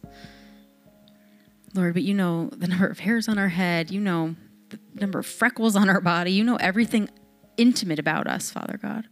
Lord, 1.76 1.94
but 1.94 2.02
you 2.02 2.16
know 2.16 2.50
the 2.54 2.68
number 2.68 2.88
of 2.88 2.98
hairs 3.02 3.28
on 3.28 3.38
our 3.38 3.50
head, 3.50 3.92
you 3.92 4.02
know 4.02 4.36
the 4.70 4.80
number 4.96 5.20
of 5.20 5.28
freckles 5.28 5.76
on 5.76 5.90
our 5.90 6.02
body, 6.02 6.32
you 6.32 6.44
know 6.44 6.56
everything 6.56 7.08
intimate 7.56 8.00
about 8.00 8.26
us, 8.26 8.50
Father 8.50 8.80
God. 8.82 9.08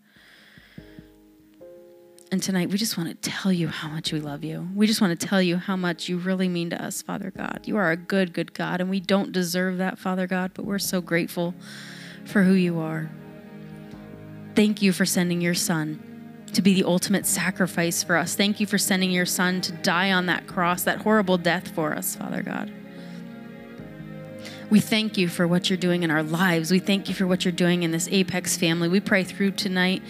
And 2.29 2.43
tonight, 2.43 2.69
we 2.69 2.77
just 2.77 2.97
want 2.97 3.09
to 3.09 3.29
tell 3.29 3.53
you 3.53 3.69
how 3.69 3.87
much 3.87 4.11
we 4.11 4.19
love 4.19 4.43
you. 4.43 4.67
We 4.75 4.85
just 4.85 4.99
want 4.99 5.17
to 5.17 5.27
tell 5.27 5.41
you 5.41 5.55
how 5.55 5.77
much 5.77 6.09
you 6.09 6.17
really 6.17 6.49
mean 6.49 6.69
to 6.71 6.83
us, 6.83 7.01
Father 7.01 7.31
God. 7.31 7.61
You 7.63 7.77
are 7.77 7.91
a 7.91 7.95
good, 7.95 8.33
good 8.33 8.53
God, 8.53 8.81
and 8.81 8.89
we 8.89 8.99
don't 8.99 9.31
deserve 9.31 9.77
that, 9.77 9.97
Father 9.97 10.27
God, 10.27 10.51
but 10.53 10.65
we're 10.65 10.77
so 10.77 10.99
grateful 10.99 11.55
for 12.25 12.43
who 12.43 12.51
you 12.51 12.79
are. 12.79 13.09
Thank 14.55 14.81
you 14.81 14.91
for 14.91 15.05
sending 15.05 15.39
your 15.39 15.53
Son 15.53 16.03
to 16.51 16.61
be 16.61 16.73
the 16.73 16.83
ultimate 16.83 17.25
sacrifice 17.25 18.03
for 18.03 18.17
us. 18.17 18.35
Thank 18.35 18.59
you 18.59 18.65
for 18.65 18.77
sending 18.77 19.11
your 19.11 19.25
Son 19.25 19.61
to 19.61 19.71
die 19.71 20.11
on 20.11 20.25
that 20.25 20.47
cross, 20.47 20.83
that 20.83 20.99
horrible 20.99 21.37
death 21.37 21.69
for 21.69 21.93
us, 21.93 22.17
Father 22.17 22.41
God. 22.41 22.73
We 24.69 24.81
thank 24.81 25.17
you 25.17 25.29
for 25.29 25.47
what 25.47 25.69
you're 25.69 25.77
doing 25.77 26.03
in 26.03 26.11
our 26.11 26.23
lives. 26.23 26.71
We 26.71 26.79
thank 26.79 27.07
you 27.07 27.15
for 27.15 27.25
what 27.25 27.45
you're 27.45 27.53
doing 27.53 27.83
in 27.83 27.91
this 27.91 28.09
Apex 28.11 28.57
family. 28.57 28.89
We 28.89 28.99
pray 28.99 29.23
through 29.23 29.51
tonight 29.51 30.03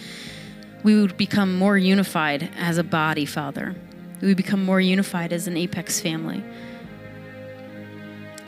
we 0.84 1.00
would 1.00 1.18
become 1.18 1.58
more 1.58 1.78
unified 1.78 2.50
as 2.58 2.78
a 2.78 2.84
body, 2.84 3.26
Father. 3.26 3.76
We 4.22 4.30
would 4.30 4.38
become 4.38 4.64
more 4.64 4.82
unified 4.82 5.34
as 5.34 5.48
an 5.48 5.58
Apex 5.58 6.00
family. 6.00 6.44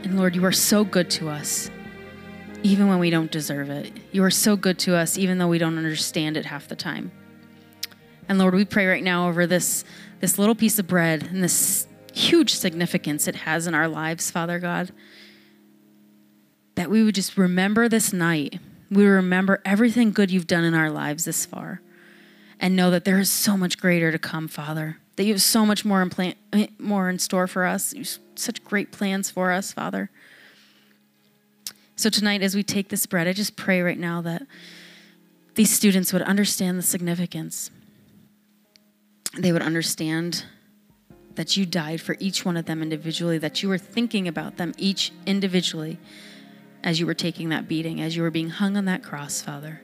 And 0.03 0.17
Lord, 0.17 0.35
you 0.35 0.45
are 0.45 0.51
so 0.51 0.83
good 0.83 1.09
to 1.11 1.29
us, 1.29 1.69
even 2.63 2.87
when 2.87 2.99
we 2.99 3.09
don't 3.09 3.31
deserve 3.31 3.69
it. 3.69 3.91
You 4.11 4.23
are 4.23 4.31
so 4.31 4.55
good 4.55 4.79
to 4.79 4.95
us, 4.95 5.17
even 5.17 5.37
though 5.37 5.47
we 5.47 5.57
don't 5.57 5.77
understand 5.77 6.37
it 6.37 6.45
half 6.45 6.67
the 6.67 6.75
time. 6.75 7.11
And 8.27 8.37
Lord, 8.37 8.53
we 8.53 8.63
pray 8.63 8.85
right 8.85 9.03
now 9.03 9.27
over 9.27 9.45
this, 9.45 9.83
this 10.19 10.37
little 10.37 10.55
piece 10.55 10.79
of 10.79 10.87
bread 10.87 11.23
and 11.23 11.43
this 11.43 11.87
huge 12.13 12.53
significance 12.53 13.27
it 13.27 13.35
has 13.35 13.67
in 13.67 13.73
our 13.73 13.87
lives, 13.87 14.31
Father 14.31 14.59
God, 14.59 14.91
that 16.75 16.89
we 16.89 17.03
would 17.03 17.15
just 17.15 17.37
remember 17.37 17.89
this 17.89 18.13
night. 18.13 18.59
We 18.89 19.05
remember 19.05 19.61
everything 19.65 20.11
good 20.11 20.31
you've 20.31 20.47
done 20.47 20.63
in 20.63 20.73
our 20.73 20.89
lives 20.89 21.25
this 21.25 21.45
far 21.45 21.81
and 22.59 22.75
know 22.75 22.91
that 22.91 23.05
there 23.05 23.19
is 23.19 23.31
so 23.31 23.55
much 23.55 23.77
greater 23.77 24.11
to 24.11 24.19
come, 24.19 24.47
Father. 24.47 24.97
That 25.15 25.23
you 25.23 25.33
have 25.33 25.41
so 25.41 25.65
much 25.65 25.85
more 25.85 26.01
in, 26.01 26.09
plan- 26.09 26.35
eh, 26.53 26.67
more 26.77 27.09
in 27.09 27.19
store 27.19 27.47
for 27.47 27.65
us. 27.65 27.93
You 27.93 28.01
have 28.01 28.17
such 28.35 28.63
great 28.63 28.91
plans 28.91 29.29
for 29.29 29.51
us, 29.51 29.71
Father. 29.71 30.09
So 31.95 32.09
tonight, 32.09 32.41
as 32.41 32.55
we 32.55 32.63
take 32.63 32.89
this 32.89 33.05
bread, 33.05 33.27
I 33.27 33.33
just 33.33 33.55
pray 33.55 33.81
right 33.81 33.97
now 33.97 34.21
that 34.21 34.43
these 35.55 35.69
students 35.69 36.13
would 36.13 36.21
understand 36.21 36.77
the 36.77 36.83
significance. 36.83 37.71
They 39.37 39.51
would 39.51 39.61
understand 39.61 40.45
that 41.35 41.57
you 41.57 41.65
died 41.65 42.01
for 42.01 42.15
each 42.19 42.45
one 42.45 42.57
of 42.57 42.65
them 42.65 42.81
individually, 42.81 43.37
that 43.37 43.61
you 43.61 43.69
were 43.69 43.77
thinking 43.77 44.27
about 44.27 44.57
them 44.57 44.73
each 44.77 45.11
individually 45.25 45.97
as 46.83 46.99
you 46.99 47.05
were 47.05 47.13
taking 47.13 47.49
that 47.49 47.67
beating, 47.67 48.01
as 48.01 48.15
you 48.15 48.23
were 48.23 48.31
being 48.31 48.49
hung 48.49 48.77
on 48.77 48.85
that 48.85 49.03
cross, 49.03 49.41
Father. 49.41 49.81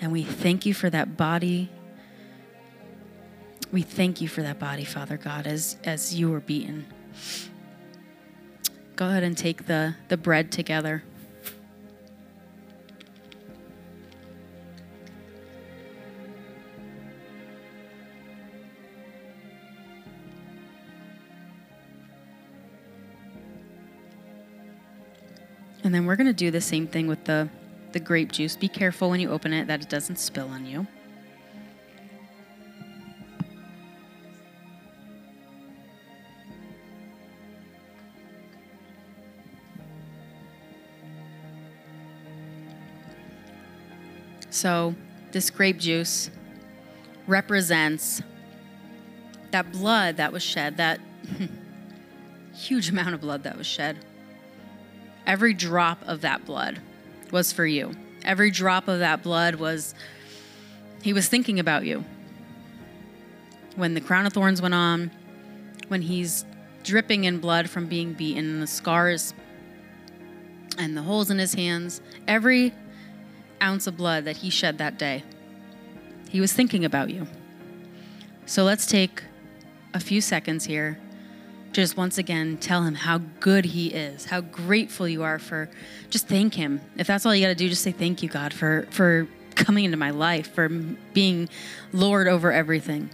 And 0.00 0.12
we 0.12 0.22
thank 0.22 0.66
you 0.66 0.74
for 0.74 0.90
that 0.90 1.16
body. 1.16 1.70
We 3.72 3.82
thank 3.82 4.20
you 4.20 4.28
for 4.28 4.42
that 4.42 4.58
body, 4.58 4.84
Father 4.84 5.16
God, 5.16 5.46
as, 5.46 5.76
as 5.84 6.14
you 6.14 6.30
were 6.30 6.40
beaten. 6.40 6.86
Go 8.94 9.08
ahead 9.08 9.22
and 9.22 9.36
take 9.36 9.66
the, 9.66 9.96
the 10.08 10.16
bread 10.16 10.50
together. 10.50 11.02
And 25.84 25.94
then 25.94 26.06
we're 26.06 26.16
going 26.16 26.26
to 26.26 26.32
do 26.32 26.50
the 26.50 26.60
same 26.60 26.86
thing 26.86 27.06
with 27.06 27.24
the, 27.26 27.48
the 27.92 28.00
grape 28.00 28.32
juice. 28.32 28.56
Be 28.56 28.66
careful 28.66 29.10
when 29.10 29.20
you 29.20 29.30
open 29.30 29.52
it 29.52 29.68
that 29.68 29.82
it 29.82 29.88
doesn't 29.88 30.18
spill 30.18 30.48
on 30.48 30.66
you. 30.66 30.86
So, 44.66 44.96
this 45.30 45.48
grape 45.50 45.78
juice 45.78 46.28
represents 47.28 48.20
that 49.52 49.70
blood 49.70 50.16
that 50.16 50.32
was 50.32 50.42
shed, 50.42 50.78
that 50.78 50.98
huge 52.52 52.88
amount 52.88 53.14
of 53.14 53.20
blood 53.20 53.44
that 53.44 53.56
was 53.56 53.68
shed 53.68 53.96
Every 55.24 55.54
drop 55.54 56.02
of 56.08 56.22
that 56.22 56.44
blood 56.44 56.80
was 57.30 57.52
for 57.52 57.64
you. 57.64 57.92
Every 58.24 58.50
drop 58.50 58.88
of 58.88 58.98
that 58.98 59.22
blood 59.22 59.54
was, 59.54 59.94
he 61.00 61.12
was 61.12 61.28
thinking 61.28 61.60
about 61.60 61.86
you. 61.86 62.04
When 63.76 63.94
the 63.94 64.00
crown 64.00 64.26
of 64.26 64.32
thorns 64.32 64.60
went 64.60 64.74
on, 64.74 65.12
when 65.86 66.02
he's 66.02 66.44
dripping 66.82 67.22
in 67.22 67.38
blood 67.38 67.70
from 67.70 67.86
being 67.86 68.14
beaten, 68.14 68.54
and 68.54 68.62
the 68.62 68.66
scars 68.66 69.32
and 70.76 70.96
the 70.96 71.02
holes 71.02 71.30
in 71.30 71.38
his 71.38 71.54
hands, 71.54 72.00
every 72.26 72.74
ounce 73.62 73.86
of 73.86 73.96
blood 73.96 74.24
that 74.24 74.38
he 74.38 74.50
shed 74.50 74.78
that 74.78 74.98
day, 74.98 75.22
he 76.28 76.40
was 76.40 76.52
thinking 76.52 76.84
about 76.84 77.10
you. 77.10 77.26
So 78.46 78.64
let's 78.64 78.86
take 78.86 79.22
a 79.94 80.00
few 80.00 80.20
seconds 80.20 80.64
here 80.64 80.98
to 81.72 81.80
just 81.80 81.96
once 81.96 82.18
again 82.18 82.58
tell 82.58 82.82
him 82.84 82.94
how 82.94 83.18
good 83.40 83.64
he 83.64 83.88
is, 83.88 84.26
how 84.26 84.40
grateful 84.40 85.08
you 85.08 85.22
are 85.22 85.38
for 85.38 85.68
just 86.10 86.28
thank 86.28 86.54
him. 86.54 86.80
If 86.96 87.06
that's 87.06 87.26
all 87.26 87.34
you 87.34 87.42
got 87.42 87.48
to 87.48 87.54
do, 87.54 87.68
just 87.68 87.82
say 87.82 87.92
thank 87.92 88.22
you, 88.22 88.28
God, 88.28 88.52
for 88.52 88.86
for 88.90 89.26
coming 89.54 89.84
into 89.84 89.96
my 89.96 90.10
life, 90.10 90.54
for 90.54 90.68
being 90.68 91.48
Lord 91.92 92.28
over 92.28 92.52
everything. 92.52 93.10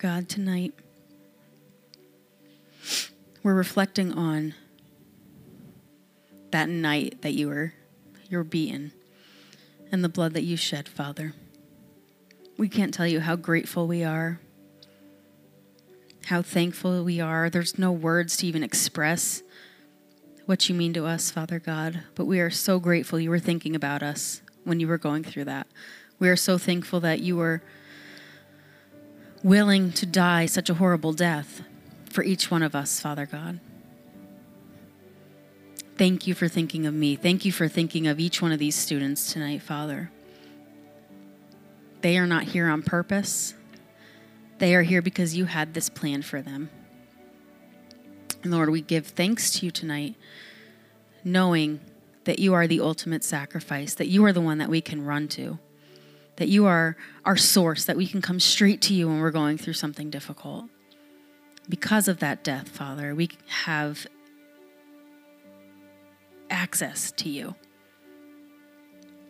God, 0.00 0.30
tonight 0.30 0.72
we're 3.42 3.52
reflecting 3.52 4.14
on 4.14 4.54
that 6.52 6.70
night 6.70 7.20
that 7.20 7.34
you 7.34 7.48
were 7.48 7.74
you 8.30 8.38
were 8.38 8.44
beaten 8.44 8.92
and 9.92 10.02
the 10.02 10.08
blood 10.08 10.32
that 10.32 10.42
you 10.42 10.56
shed, 10.56 10.88
Father. 10.88 11.34
We 12.56 12.66
can't 12.66 12.94
tell 12.94 13.06
you 13.06 13.20
how 13.20 13.36
grateful 13.36 13.86
we 13.86 14.02
are, 14.02 14.40
how 16.24 16.40
thankful 16.40 17.04
we 17.04 17.20
are. 17.20 17.50
There's 17.50 17.78
no 17.78 17.92
words 17.92 18.38
to 18.38 18.46
even 18.46 18.62
express 18.62 19.42
what 20.46 20.66
you 20.66 20.74
mean 20.74 20.94
to 20.94 21.04
us, 21.04 21.30
Father 21.30 21.58
God, 21.58 22.04
but 22.14 22.24
we 22.24 22.40
are 22.40 22.48
so 22.48 22.78
grateful 22.78 23.20
you 23.20 23.28
were 23.28 23.38
thinking 23.38 23.76
about 23.76 24.02
us 24.02 24.40
when 24.64 24.80
you 24.80 24.88
were 24.88 24.96
going 24.96 25.24
through 25.24 25.44
that. 25.44 25.66
We 26.18 26.30
are 26.30 26.36
so 26.36 26.56
thankful 26.56 27.00
that 27.00 27.20
you 27.20 27.36
were 27.36 27.62
willing 29.42 29.92
to 29.92 30.06
die 30.06 30.46
such 30.46 30.68
a 30.68 30.74
horrible 30.74 31.12
death 31.12 31.62
for 32.04 32.22
each 32.22 32.50
one 32.50 32.62
of 32.62 32.74
us, 32.74 33.00
Father 33.00 33.26
God. 33.26 33.60
Thank 35.96 36.26
you 36.26 36.34
for 36.34 36.48
thinking 36.48 36.86
of 36.86 36.94
me. 36.94 37.16
Thank 37.16 37.44
you 37.44 37.52
for 37.52 37.68
thinking 37.68 38.06
of 38.06 38.18
each 38.18 38.40
one 38.40 38.52
of 38.52 38.58
these 38.58 38.74
students 38.74 39.32
tonight, 39.32 39.62
Father. 39.62 40.10
They 42.00 42.16
are 42.16 42.26
not 42.26 42.44
here 42.44 42.68
on 42.68 42.82
purpose. 42.82 43.54
They 44.58 44.74
are 44.74 44.82
here 44.82 45.02
because 45.02 45.36
you 45.36 45.44
had 45.44 45.74
this 45.74 45.90
plan 45.90 46.22
for 46.22 46.40
them. 46.40 46.70
And 48.42 48.52
Lord, 48.52 48.70
we 48.70 48.80
give 48.80 49.08
thanks 49.08 49.50
to 49.52 49.66
you 49.66 49.70
tonight, 49.70 50.14
knowing 51.22 51.80
that 52.24 52.38
you 52.38 52.54
are 52.54 52.66
the 52.66 52.80
ultimate 52.80 53.22
sacrifice, 53.22 53.94
that 53.94 54.08
you 54.08 54.24
are 54.24 54.32
the 54.32 54.40
one 54.40 54.58
that 54.58 54.70
we 54.70 54.80
can 54.80 55.04
run 55.04 55.28
to 55.28 55.58
that 56.40 56.48
you 56.48 56.64
are 56.64 56.96
our 57.26 57.36
source, 57.36 57.84
that 57.84 57.98
we 57.98 58.06
can 58.06 58.22
come 58.22 58.40
straight 58.40 58.80
to 58.80 58.94
you 58.94 59.06
when 59.06 59.20
we're 59.20 59.30
going 59.30 59.58
through 59.58 59.74
something 59.74 60.08
difficult. 60.08 60.64
Because 61.68 62.08
of 62.08 62.18
that 62.20 62.42
death, 62.42 62.66
Father, 62.66 63.14
we 63.14 63.28
have 63.64 64.06
access 66.48 67.12
to 67.12 67.28
you. 67.28 67.56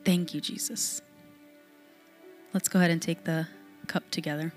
Thank 0.05 0.35
you, 0.35 0.41
Jesus. 0.41 1.03
Let's 2.55 2.69
go 2.69 2.79
ahead 2.79 2.93
and 2.93 3.03
take 3.03 3.25
the 3.25 3.49
cup 3.89 4.09
together. 4.13 4.53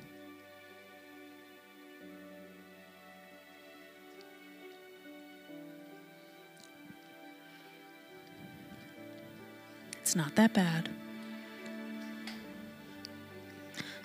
It's 10.04 10.16
not 10.16 10.36
that 10.36 10.54
bad. 10.54 10.92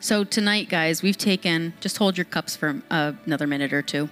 So 0.09 0.25
tonight, 0.25 0.71
guys, 0.71 1.03
we've 1.03 1.19
taken, 1.19 1.75
just 1.81 1.99
hold 1.99 2.17
your 2.17 2.25
cups 2.25 2.57
for 2.57 2.81
uh, 2.91 3.13
another 3.27 3.47
minute 3.47 3.75
or 3.75 3.83
two. 3.83 4.09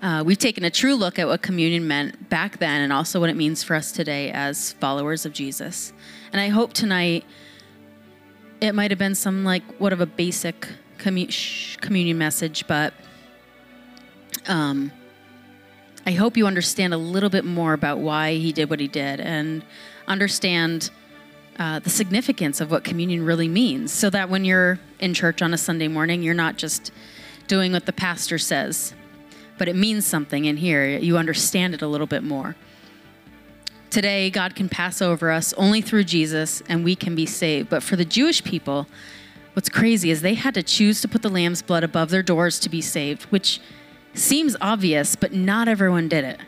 Uh, 0.00 0.22
we've 0.24 0.38
taken 0.38 0.64
a 0.64 0.70
true 0.70 0.94
look 0.94 1.18
at 1.18 1.26
what 1.26 1.42
communion 1.42 1.86
meant 1.86 2.30
back 2.30 2.60
then 2.60 2.80
and 2.80 2.90
also 2.90 3.20
what 3.20 3.28
it 3.28 3.36
means 3.36 3.62
for 3.62 3.76
us 3.76 3.92
today 3.92 4.30
as 4.30 4.72
followers 4.72 5.26
of 5.26 5.34
Jesus. 5.34 5.92
And 6.32 6.40
I 6.40 6.48
hope 6.48 6.72
tonight 6.72 7.26
it 8.62 8.74
might 8.74 8.90
have 8.90 8.98
been 8.98 9.14
some 9.14 9.44
like 9.44 9.62
what 9.76 9.92
of 9.92 10.00
a 10.00 10.06
basic 10.06 10.66
commu- 10.96 11.78
communion 11.82 12.16
message, 12.16 12.66
but 12.66 12.94
um, 14.48 14.90
I 16.06 16.12
hope 16.12 16.38
you 16.38 16.46
understand 16.46 16.94
a 16.94 16.96
little 16.96 17.28
bit 17.28 17.44
more 17.44 17.74
about 17.74 17.98
why 17.98 18.36
he 18.36 18.50
did 18.50 18.70
what 18.70 18.80
he 18.80 18.88
did 18.88 19.20
and 19.20 19.62
understand 20.08 20.88
uh, 21.58 21.80
the 21.80 21.90
significance 21.90 22.62
of 22.62 22.70
what 22.70 22.82
communion 22.82 23.26
really 23.26 23.48
means 23.48 23.92
so 23.92 24.08
that 24.08 24.30
when 24.30 24.44
you're 24.44 24.78
in 24.98 25.14
church 25.14 25.42
on 25.42 25.52
a 25.54 25.58
Sunday 25.58 25.88
morning, 25.88 26.22
you're 26.22 26.34
not 26.34 26.56
just 26.56 26.92
doing 27.46 27.72
what 27.72 27.86
the 27.86 27.92
pastor 27.92 28.38
says, 28.38 28.94
but 29.58 29.68
it 29.68 29.76
means 29.76 30.06
something 30.06 30.44
in 30.44 30.56
here. 30.56 30.98
You 30.98 31.16
understand 31.18 31.74
it 31.74 31.82
a 31.82 31.86
little 31.86 32.06
bit 32.06 32.22
more. 32.22 32.56
Today, 33.90 34.30
God 34.30 34.54
can 34.54 34.68
pass 34.68 35.00
over 35.00 35.30
us 35.30 35.52
only 35.54 35.80
through 35.80 36.04
Jesus 36.04 36.62
and 36.68 36.84
we 36.84 36.96
can 36.96 37.14
be 37.14 37.24
saved. 37.24 37.70
But 37.70 37.82
for 37.82 37.96
the 37.96 38.04
Jewish 38.04 38.42
people, 38.44 38.86
what's 39.54 39.68
crazy 39.68 40.10
is 40.10 40.20
they 40.20 40.34
had 40.34 40.54
to 40.54 40.62
choose 40.62 41.00
to 41.00 41.08
put 41.08 41.22
the 41.22 41.30
lamb's 41.30 41.62
blood 41.62 41.84
above 41.84 42.10
their 42.10 42.22
doors 42.22 42.58
to 42.60 42.68
be 42.68 42.80
saved, 42.80 43.22
which 43.24 43.60
seems 44.12 44.56
obvious, 44.60 45.16
but 45.16 45.32
not 45.32 45.68
everyone 45.68 46.08
did 46.08 46.24
it. 46.24 46.40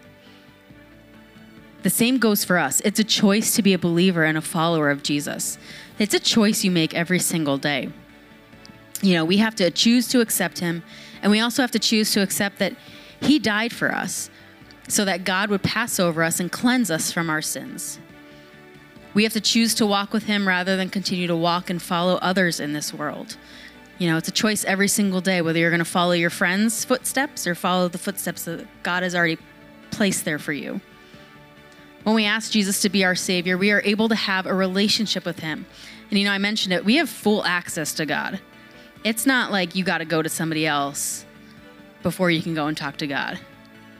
The 1.82 1.90
same 1.90 2.18
goes 2.18 2.44
for 2.44 2.58
us. 2.58 2.80
It's 2.80 2.98
a 2.98 3.04
choice 3.04 3.54
to 3.54 3.62
be 3.62 3.72
a 3.72 3.78
believer 3.78 4.24
and 4.24 4.36
a 4.36 4.42
follower 4.42 4.90
of 4.90 5.02
Jesus. 5.02 5.58
It's 5.98 6.12
a 6.12 6.20
choice 6.20 6.64
you 6.64 6.70
make 6.70 6.92
every 6.92 7.20
single 7.20 7.56
day. 7.56 7.90
You 9.02 9.14
know, 9.14 9.24
we 9.24 9.36
have 9.38 9.54
to 9.56 9.70
choose 9.70 10.08
to 10.08 10.20
accept 10.20 10.58
him, 10.58 10.82
and 11.22 11.30
we 11.30 11.40
also 11.40 11.62
have 11.62 11.70
to 11.72 11.78
choose 11.78 12.12
to 12.12 12.22
accept 12.22 12.58
that 12.58 12.74
he 13.20 13.38
died 13.38 13.72
for 13.72 13.94
us. 13.94 14.30
so 14.88 15.04
that 15.04 15.22
God 15.22 15.50
would 15.50 15.62
pass 15.62 16.00
over 16.00 16.22
us 16.22 16.40
and 16.40 16.50
cleanse 16.50 16.90
us 16.90 17.12
from 17.12 17.28
our 17.28 17.42
sins. 17.42 17.98
We 19.14 19.22
have 19.24 19.32
to 19.34 19.40
choose 19.40 19.74
to 19.74 19.86
walk 19.86 20.12
with 20.12 20.24
Him 20.24 20.48
rather 20.48 20.76
than 20.76 20.88
continue 20.88 21.26
to 21.26 21.36
walk 21.36 21.70
and 21.70 21.80
follow 21.80 22.16
others 22.22 22.58
in 22.60 22.72
this 22.72 22.92
world. 22.94 23.36
You 23.98 24.08
know, 24.08 24.16
it's 24.16 24.28
a 24.28 24.32
choice 24.32 24.64
every 24.64 24.88
single 24.88 25.20
day 25.20 25.42
whether 25.42 25.58
you're 25.58 25.70
going 25.70 25.78
to 25.80 25.84
follow 25.84 26.12
your 26.12 26.30
friends' 26.30 26.84
footsteps 26.84 27.46
or 27.46 27.54
follow 27.54 27.88
the 27.88 27.98
footsteps 27.98 28.44
that 28.44 28.66
God 28.82 29.02
has 29.02 29.14
already 29.14 29.38
placed 29.90 30.24
there 30.24 30.38
for 30.38 30.52
you. 30.52 30.80
When 32.04 32.14
we 32.14 32.24
ask 32.24 32.52
Jesus 32.52 32.80
to 32.82 32.88
be 32.88 33.04
our 33.04 33.14
Savior, 33.14 33.58
we 33.58 33.72
are 33.72 33.82
able 33.84 34.08
to 34.08 34.14
have 34.14 34.46
a 34.46 34.54
relationship 34.54 35.24
with 35.24 35.40
Him. 35.40 35.66
And 36.10 36.18
you 36.18 36.24
know, 36.24 36.32
I 36.32 36.38
mentioned 36.38 36.72
it, 36.72 36.84
we 36.84 36.96
have 36.96 37.10
full 37.10 37.44
access 37.44 37.92
to 37.94 38.06
God. 38.06 38.40
It's 39.04 39.26
not 39.26 39.50
like 39.50 39.74
you 39.74 39.84
got 39.84 39.98
to 39.98 40.04
go 40.04 40.22
to 40.22 40.28
somebody 40.28 40.66
else 40.66 41.24
before 42.02 42.30
you 42.30 42.42
can 42.42 42.54
go 42.54 42.66
and 42.66 42.76
talk 42.76 42.96
to 42.98 43.06
God. 43.06 43.38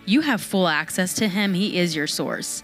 You 0.06 0.22
have 0.22 0.40
full 0.40 0.68
access 0.68 1.14
to 1.14 1.28
Him, 1.28 1.54
He 1.54 1.78
is 1.78 1.94
your 1.94 2.06
source. 2.06 2.62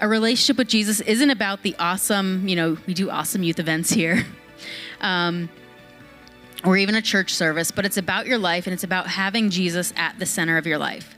A 0.00 0.08
relationship 0.08 0.58
with 0.58 0.68
Jesus 0.68 1.00
isn't 1.00 1.30
about 1.30 1.62
the 1.62 1.74
awesome, 1.78 2.46
you 2.48 2.56
know, 2.56 2.76
we 2.86 2.94
do 2.94 3.10
awesome 3.10 3.42
youth 3.42 3.58
events 3.58 3.90
here. 3.90 4.24
Um, 5.00 5.50
or 6.64 6.78
even 6.78 6.94
a 6.94 7.02
church 7.02 7.34
service, 7.34 7.70
but 7.70 7.84
it's 7.84 7.98
about 7.98 8.26
your 8.26 8.38
life 8.38 8.66
and 8.66 8.72
it's 8.72 8.84
about 8.84 9.06
having 9.06 9.50
Jesus 9.50 9.92
at 9.96 10.18
the 10.18 10.24
center 10.24 10.56
of 10.56 10.66
your 10.66 10.78
life. 10.78 11.14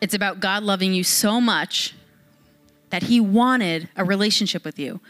It's 0.00 0.14
about 0.14 0.40
God 0.40 0.64
loving 0.64 0.92
you 0.92 1.04
so 1.04 1.40
much 1.40 1.94
that 2.88 3.04
He 3.04 3.20
wanted 3.20 3.88
a 3.96 4.04
relationship 4.04 4.64
with 4.64 4.78
you. 4.78 5.00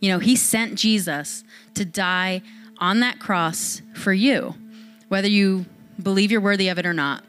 You 0.00 0.10
know, 0.10 0.18
He 0.18 0.36
sent 0.36 0.74
Jesus 0.74 1.44
to 1.74 1.84
die 1.84 2.42
on 2.80 3.00
that 3.00 3.18
cross 3.18 3.82
for 3.94 4.12
you, 4.12 4.54
whether 5.08 5.28
you 5.28 5.66
believe 6.02 6.30
you're 6.30 6.40
worthy 6.40 6.68
of 6.68 6.78
it 6.78 6.86
or 6.86 6.94
not. 6.94 7.24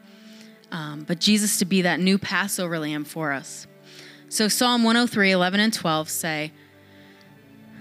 Um, 0.70 1.04
but 1.06 1.20
Jesus 1.20 1.58
to 1.58 1.64
be 1.64 1.82
that 1.82 2.00
new 2.00 2.18
Passover 2.18 2.78
lamb 2.78 3.04
for 3.04 3.32
us. 3.32 3.66
So 4.28 4.48
Psalm 4.48 4.82
103, 4.82 5.30
11 5.30 5.60
and 5.60 5.74
12 5.74 6.08
say, 6.08 6.52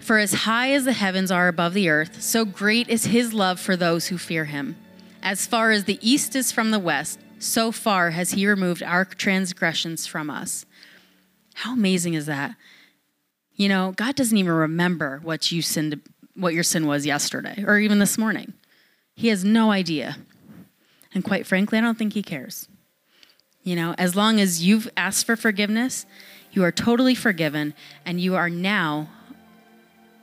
For 0.02 0.18
as 0.18 0.34
high 0.34 0.74
as 0.74 0.84
the 0.84 0.92
heavens 0.92 1.32
are 1.32 1.48
above 1.48 1.74
the 1.74 1.88
earth, 1.88 2.22
so 2.22 2.44
great 2.44 2.90
is 2.90 3.06
his 3.06 3.34
love 3.34 3.60
for 3.60 3.78
those 3.78 4.08
who 4.08 4.18
fear 4.18 4.46
him. 4.46 4.76
As 5.24 5.48
far 5.48 5.72
as 5.72 5.86
the 5.86 6.00
east 6.02 6.36
is 6.36 6.52
from 6.52 6.72
the 6.72 6.80
west, 6.80 7.20
so 7.40 7.72
far 7.72 8.12
has 8.12 8.32
he 8.32 8.46
removed 8.46 8.84
our 8.84 9.06
transgressions 9.06 10.06
from 10.06 10.30
us. 10.30 10.66
How 11.54 11.74
amazing 11.74 12.16
is 12.16 12.26
that? 12.26 12.56
You 13.56 13.70
know, 13.70 13.94
God 13.96 14.16
doesn't 14.16 14.38
even 14.38 14.52
remember 14.52 15.20
what 15.24 15.52
you 15.52 15.62
sinned 15.62 16.02
what 16.36 16.54
your 16.54 16.64
sin 16.64 16.88
was 16.88 17.06
yesterday 17.06 17.64
or 17.66 17.78
even 17.80 18.00
this 18.00 18.18
morning. 18.18 18.54
He 19.16 19.28
has 19.28 19.44
no 19.44 19.72
idea. 19.72 20.18
And 21.14 21.24
quite 21.24 21.46
frankly, 21.46 21.78
I 21.78 21.82
don't 21.82 21.98
think 21.98 22.14
he 22.14 22.24
cares. 22.24 22.68
You 23.64 23.76
know, 23.76 23.94
as 23.98 24.16
long 24.16 24.40
as 24.40 24.64
you've 24.64 24.90
asked 24.98 25.26
for 25.26 25.36
forgiveness, 25.36 26.06
you 26.52 26.64
are 26.64 26.72
totally 26.72 27.16
forgiven 27.16 27.74
and 28.06 28.20
you 28.20 28.36
are 28.36 28.50
now 28.50 29.10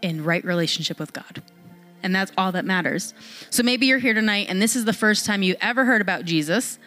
in 0.02 0.24
right 0.24 0.44
relationship 0.44 0.98
with 0.98 1.12
God. 1.12 1.42
And 2.02 2.14
that's 2.14 2.32
all 2.36 2.52
that 2.52 2.64
matters. 2.64 3.14
So 3.50 3.62
maybe 3.62 3.86
you're 3.86 3.98
here 3.98 4.14
tonight 4.14 4.46
and 4.48 4.60
this 4.62 4.76
is 4.76 4.84
the 4.84 4.92
first 4.92 5.26
time 5.26 5.42
you 5.42 5.56
ever 5.60 5.84
heard 5.84 6.00
about 6.00 6.24
Jesus, 6.24 6.78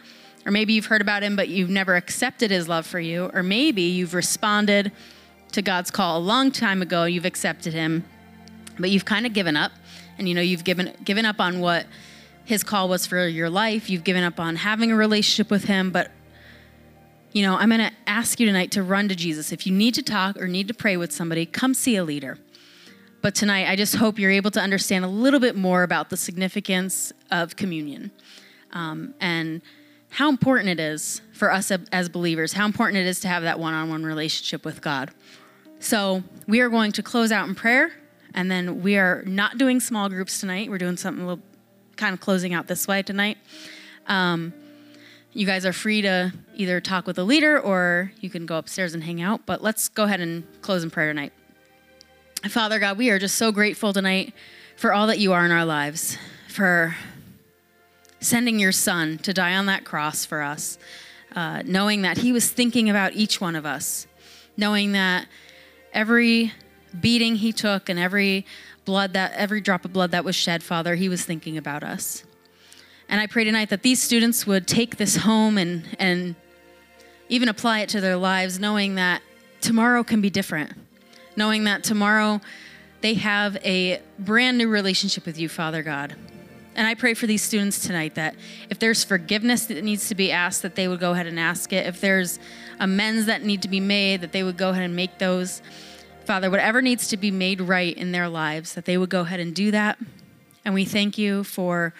or 0.45 0.51
maybe 0.51 0.73
you've 0.73 0.85
heard 0.85 1.01
about 1.01 1.23
him 1.23 1.35
but 1.35 1.49
you've 1.49 1.69
never 1.69 1.95
accepted 1.95 2.51
his 2.51 2.67
love 2.67 2.85
for 2.85 2.99
you, 2.99 3.29
or 3.33 3.43
maybe 3.43 3.83
you've 3.83 4.13
responded 4.13 4.91
to 5.51 5.61
God's 5.61 5.91
call 5.91 6.17
a 6.17 6.23
long 6.23 6.51
time 6.51 6.81
ago, 6.81 7.03
you've 7.03 7.25
accepted 7.25 7.73
him, 7.73 8.05
but 8.79 8.89
you've 8.89 9.05
kind 9.05 9.25
of 9.25 9.33
given 9.33 9.55
up 9.55 9.71
and 10.17 10.27
you 10.29 10.35
know 10.35 10.41
you've 10.41 10.63
given 10.63 10.93
given 11.03 11.25
up 11.25 11.39
on 11.39 11.59
what 11.59 11.85
his 12.45 12.63
call 12.63 12.89
was 12.89 13.05
for 13.05 13.27
your 13.27 13.49
life. 13.49 13.89
You've 13.89 14.03
given 14.03 14.23
up 14.23 14.39
on 14.39 14.57
having 14.57 14.91
a 14.91 14.95
relationship 14.95 15.49
with 15.49 15.65
him 15.65 15.91
but 15.91 16.11
you 17.31 17.41
know 17.41 17.55
i'm 17.55 17.69
going 17.69 17.79
to 17.79 17.91
ask 18.07 18.39
you 18.39 18.45
tonight 18.45 18.71
to 18.71 18.83
run 18.83 19.07
to 19.09 19.15
jesus. 19.15 19.51
If 19.51 19.65
you 19.65 19.73
need 19.73 19.95
to 19.95 20.03
talk 20.03 20.39
or 20.39 20.47
need 20.47 20.67
to 20.67 20.73
pray 20.73 20.97
with 20.97 21.11
somebody 21.11 21.45
come 21.45 21.73
see 21.73 21.95
a 21.95 22.03
leader. 22.03 22.37
But 23.21 23.35
tonight 23.35 23.67
i 23.67 23.75
just 23.75 23.95
hope 23.95 24.19
you're 24.19 24.31
able 24.31 24.51
to 24.51 24.59
understand 24.59 25.05
a 25.05 25.07
little 25.07 25.39
bit 25.39 25.55
more 25.55 25.83
about 25.83 26.09
the 26.09 26.17
significance 26.17 27.13
of 27.29 27.55
communion 27.55 28.11
um, 28.73 29.13
and 29.19 29.61
how 30.09 30.29
important 30.29 30.67
it 30.67 30.79
is 30.79 31.21
for 31.31 31.51
us 31.51 31.71
as 31.91 32.09
believers 32.09 32.53
how 32.53 32.65
important 32.65 32.97
it 32.97 33.07
is 33.07 33.19
to 33.21 33.27
have 33.27 33.43
that 33.43 33.59
one-on-one 33.59 34.03
relationship 34.03 34.65
with 34.65 34.81
god. 34.81 35.11
So 35.79 36.23
we 36.47 36.59
are 36.59 36.69
going 36.69 36.91
to 36.91 37.01
close 37.01 37.31
out 37.31 37.47
in 37.47 37.55
prayer 37.55 37.91
and 38.33 38.49
then 38.49 38.81
we 38.81 38.97
are 38.97 39.23
not 39.25 39.57
doing 39.57 39.79
small 39.79 40.09
groups 40.09 40.39
tonight. 40.39 40.69
We're 40.69 40.77
doing 40.77 40.97
something 40.97 41.23
a 41.23 41.27
little 41.27 41.43
kind 41.95 42.13
of 42.13 42.19
closing 42.19 42.53
out 42.53 42.67
this 42.67 42.87
way 42.87 43.03
tonight. 43.03 43.37
Um, 44.07 44.53
you 45.33 45.45
guys 45.45 45.65
are 45.65 45.73
free 45.73 46.01
to 46.01 46.33
either 46.55 46.81
talk 46.81 47.07
with 47.07 47.17
a 47.17 47.23
leader 47.23 47.59
or 47.59 48.11
you 48.19 48.29
can 48.29 48.45
go 48.45 48.57
upstairs 48.57 48.93
and 48.93 49.03
hang 49.03 49.21
out. 49.21 49.45
But 49.45 49.63
let's 49.63 49.87
go 49.87 50.03
ahead 50.03 50.19
and 50.19 50.45
close 50.61 50.83
in 50.83 50.89
prayer 50.89 51.09
tonight. 51.11 51.33
Father 52.49 52.79
God, 52.79 52.97
we 52.97 53.09
are 53.11 53.19
just 53.19 53.35
so 53.35 53.51
grateful 53.51 53.93
tonight 53.93 54.33
for 54.75 54.93
all 54.93 55.07
that 55.07 55.19
you 55.19 55.31
are 55.31 55.45
in 55.45 55.51
our 55.51 55.63
lives, 55.63 56.17
for 56.47 56.95
sending 58.19 58.59
your 58.59 58.71
son 58.71 59.19
to 59.19 59.31
die 59.31 59.55
on 59.55 59.67
that 59.67 59.83
cross 59.85 60.25
for 60.25 60.41
us, 60.41 60.77
uh, 61.35 61.61
knowing 61.65 62.01
that 62.01 62.17
he 62.17 62.31
was 62.31 62.49
thinking 62.49 62.89
about 62.89 63.13
each 63.13 63.39
one 63.39 63.55
of 63.55 63.65
us, 63.65 64.07
knowing 64.57 64.93
that 64.93 65.27
every 65.93 66.51
beating 66.99 67.37
he 67.37 67.51
took 67.53 67.89
and 67.89 67.97
every 67.99 68.45
blood 68.85 69.13
that 69.13 69.33
every 69.33 69.61
drop 69.61 69.85
of 69.85 69.93
blood 69.93 70.11
that 70.11 70.23
was 70.23 70.35
shed, 70.35 70.63
Father, 70.63 70.95
he 70.95 71.09
was 71.09 71.23
thinking 71.23 71.57
about 71.57 71.83
us. 71.83 72.23
And 73.07 73.19
I 73.19 73.27
pray 73.27 73.43
tonight 73.43 73.69
that 73.69 73.83
these 73.83 74.01
students 74.01 74.47
would 74.47 74.67
take 74.67 74.97
this 74.97 75.17
home 75.17 75.57
and 75.57 75.85
and 75.99 76.35
even 77.29 77.47
apply 77.47 77.79
it 77.79 77.89
to 77.89 78.01
their 78.01 78.17
lives, 78.17 78.59
knowing 78.59 78.95
that 78.95 79.21
tomorrow 79.61 80.03
can 80.03 80.19
be 80.19 80.29
different. 80.29 80.73
Knowing 81.37 81.63
that 81.63 81.83
tomorrow 81.83 82.41
they 82.99 83.13
have 83.13 83.57
a 83.63 84.01
brand 84.19 84.57
new 84.57 84.67
relationship 84.67 85.25
with 85.25 85.39
you, 85.39 85.47
Father 85.47 85.81
God. 85.81 86.15
And 86.75 86.87
I 86.87 86.93
pray 86.93 87.13
for 87.13 87.27
these 87.27 87.41
students 87.41 87.85
tonight 87.85 88.15
that 88.15 88.35
if 88.69 88.79
there's 88.79 89.03
forgiveness 89.03 89.65
that 89.65 89.83
needs 89.83 90.07
to 90.09 90.15
be 90.15 90.31
asked, 90.31 90.61
that 90.61 90.75
they 90.75 90.87
would 90.87 90.99
go 90.99 91.11
ahead 91.11 91.27
and 91.27 91.39
ask 91.39 91.73
it. 91.73 91.85
If 91.85 91.99
there's 92.01 92.39
amends 92.79 93.25
that 93.25 93.43
need 93.43 93.61
to 93.63 93.67
be 93.67 93.79
made, 93.79 94.21
that 94.21 94.31
they 94.31 94.43
would 94.43 94.57
go 94.57 94.69
ahead 94.69 94.83
and 94.83 94.95
make 94.95 95.17
those. 95.17 95.61
Father, 96.25 96.49
whatever 96.49 96.81
needs 96.81 97.07
to 97.07 97.17
be 97.17 97.31
made 97.31 97.61
right 97.61 97.95
in 97.97 98.11
their 98.11 98.29
lives, 98.29 98.73
that 98.73 98.85
they 98.85 98.97
would 98.97 99.09
go 99.09 99.21
ahead 99.21 99.39
and 99.39 99.53
do 99.55 99.71
that. 99.71 99.97
And 100.63 100.73
we 100.73 100.85
thank 100.85 101.17
you 101.17 101.43
for 101.43 101.93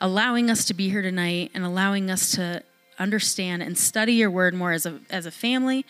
allowing 0.00 0.50
us 0.50 0.64
to 0.66 0.74
be 0.74 0.90
here 0.90 1.02
tonight 1.02 1.50
and 1.54 1.64
allowing 1.64 2.10
us 2.10 2.32
to 2.32 2.62
understand 2.98 3.62
and 3.62 3.76
study 3.76 4.14
your 4.14 4.30
word 4.30 4.54
more 4.54 4.72
as 4.72 4.84
a, 4.84 5.00
as 5.10 5.26
a 5.26 5.30
family. 5.30 5.86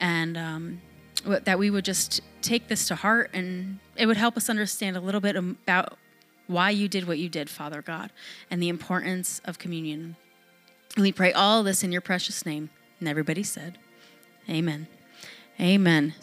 And 0.00 0.36
um, 0.36 0.80
that 1.24 1.58
we 1.58 1.70
would 1.70 1.84
just 1.84 2.20
take 2.40 2.68
this 2.68 2.88
to 2.88 2.96
heart 2.96 3.30
and 3.32 3.78
it 3.96 4.06
would 4.06 4.16
help 4.16 4.36
us 4.36 4.48
understand 4.48 4.96
a 4.96 5.00
little 5.00 5.20
bit 5.20 5.36
about 5.36 5.96
why 6.46 6.70
you 6.70 6.88
did 6.88 7.06
what 7.06 7.18
you 7.18 7.28
did, 7.28 7.48
Father 7.48 7.82
God, 7.82 8.10
and 8.50 8.62
the 8.62 8.68
importance 8.68 9.40
of 9.44 9.58
communion. 9.58 10.16
And 10.96 11.02
we 11.02 11.12
pray 11.12 11.32
all 11.32 11.62
this 11.62 11.84
in 11.84 11.92
your 11.92 12.00
precious 12.00 12.44
name. 12.44 12.70
And 12.98 13.08
everybody 13.08 13.42
said, 13.42 13.78
Amen. 14.48 14.86
Amen. 15.60 16.14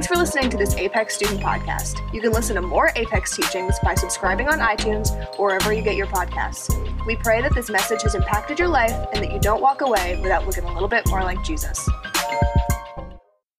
Thanks 0.00 0.08
for 0.08 0.16
listening 0.16 0.48
to 0.48 0.56
this 0.56 0.74
Apex 0.76 1.16
Student 1.16 1.42
Podcast. 1.42 2.00
You 2.14 2.22
can 2.22 2.32
listen 2.32 2.54
to 2.54 2.62
more 2.62 2.90
Apex 2.96 3.36
teachings 3.36 3.78
by 3.82 3.94
subscribing 3.94 4.48
on 4.48 4.58
iTunes 4.58 5.10
or 5.38 5.48
wherever 5.48 5.74
you 5.74 5.82
get 5.82 5.94
your 5.94 6.06
podcasts. 6.06 6.74
We 7.04 7.16
pray 7.16 7.42
that 7.42 7.54
this 7.54 7.68
message 7.68 8.00
has 8.04 8.14
impacted 8.14 8.58
your 8.58 8.68
life 8.68 8.96
and 9.12 9.22
that 9.22 9.30
you 9.30 9.38
don't 9.38 9.60
walk 9.60 9.82
away 9.82 10.18
without 10.22 10.46
looking 10.46 10.64
a 10.64 10.72
little 10.72 10.88
bit 10.88 11.06
more 11.08 11.22
like 11.22 11.44
Jesus. 11.44 11.86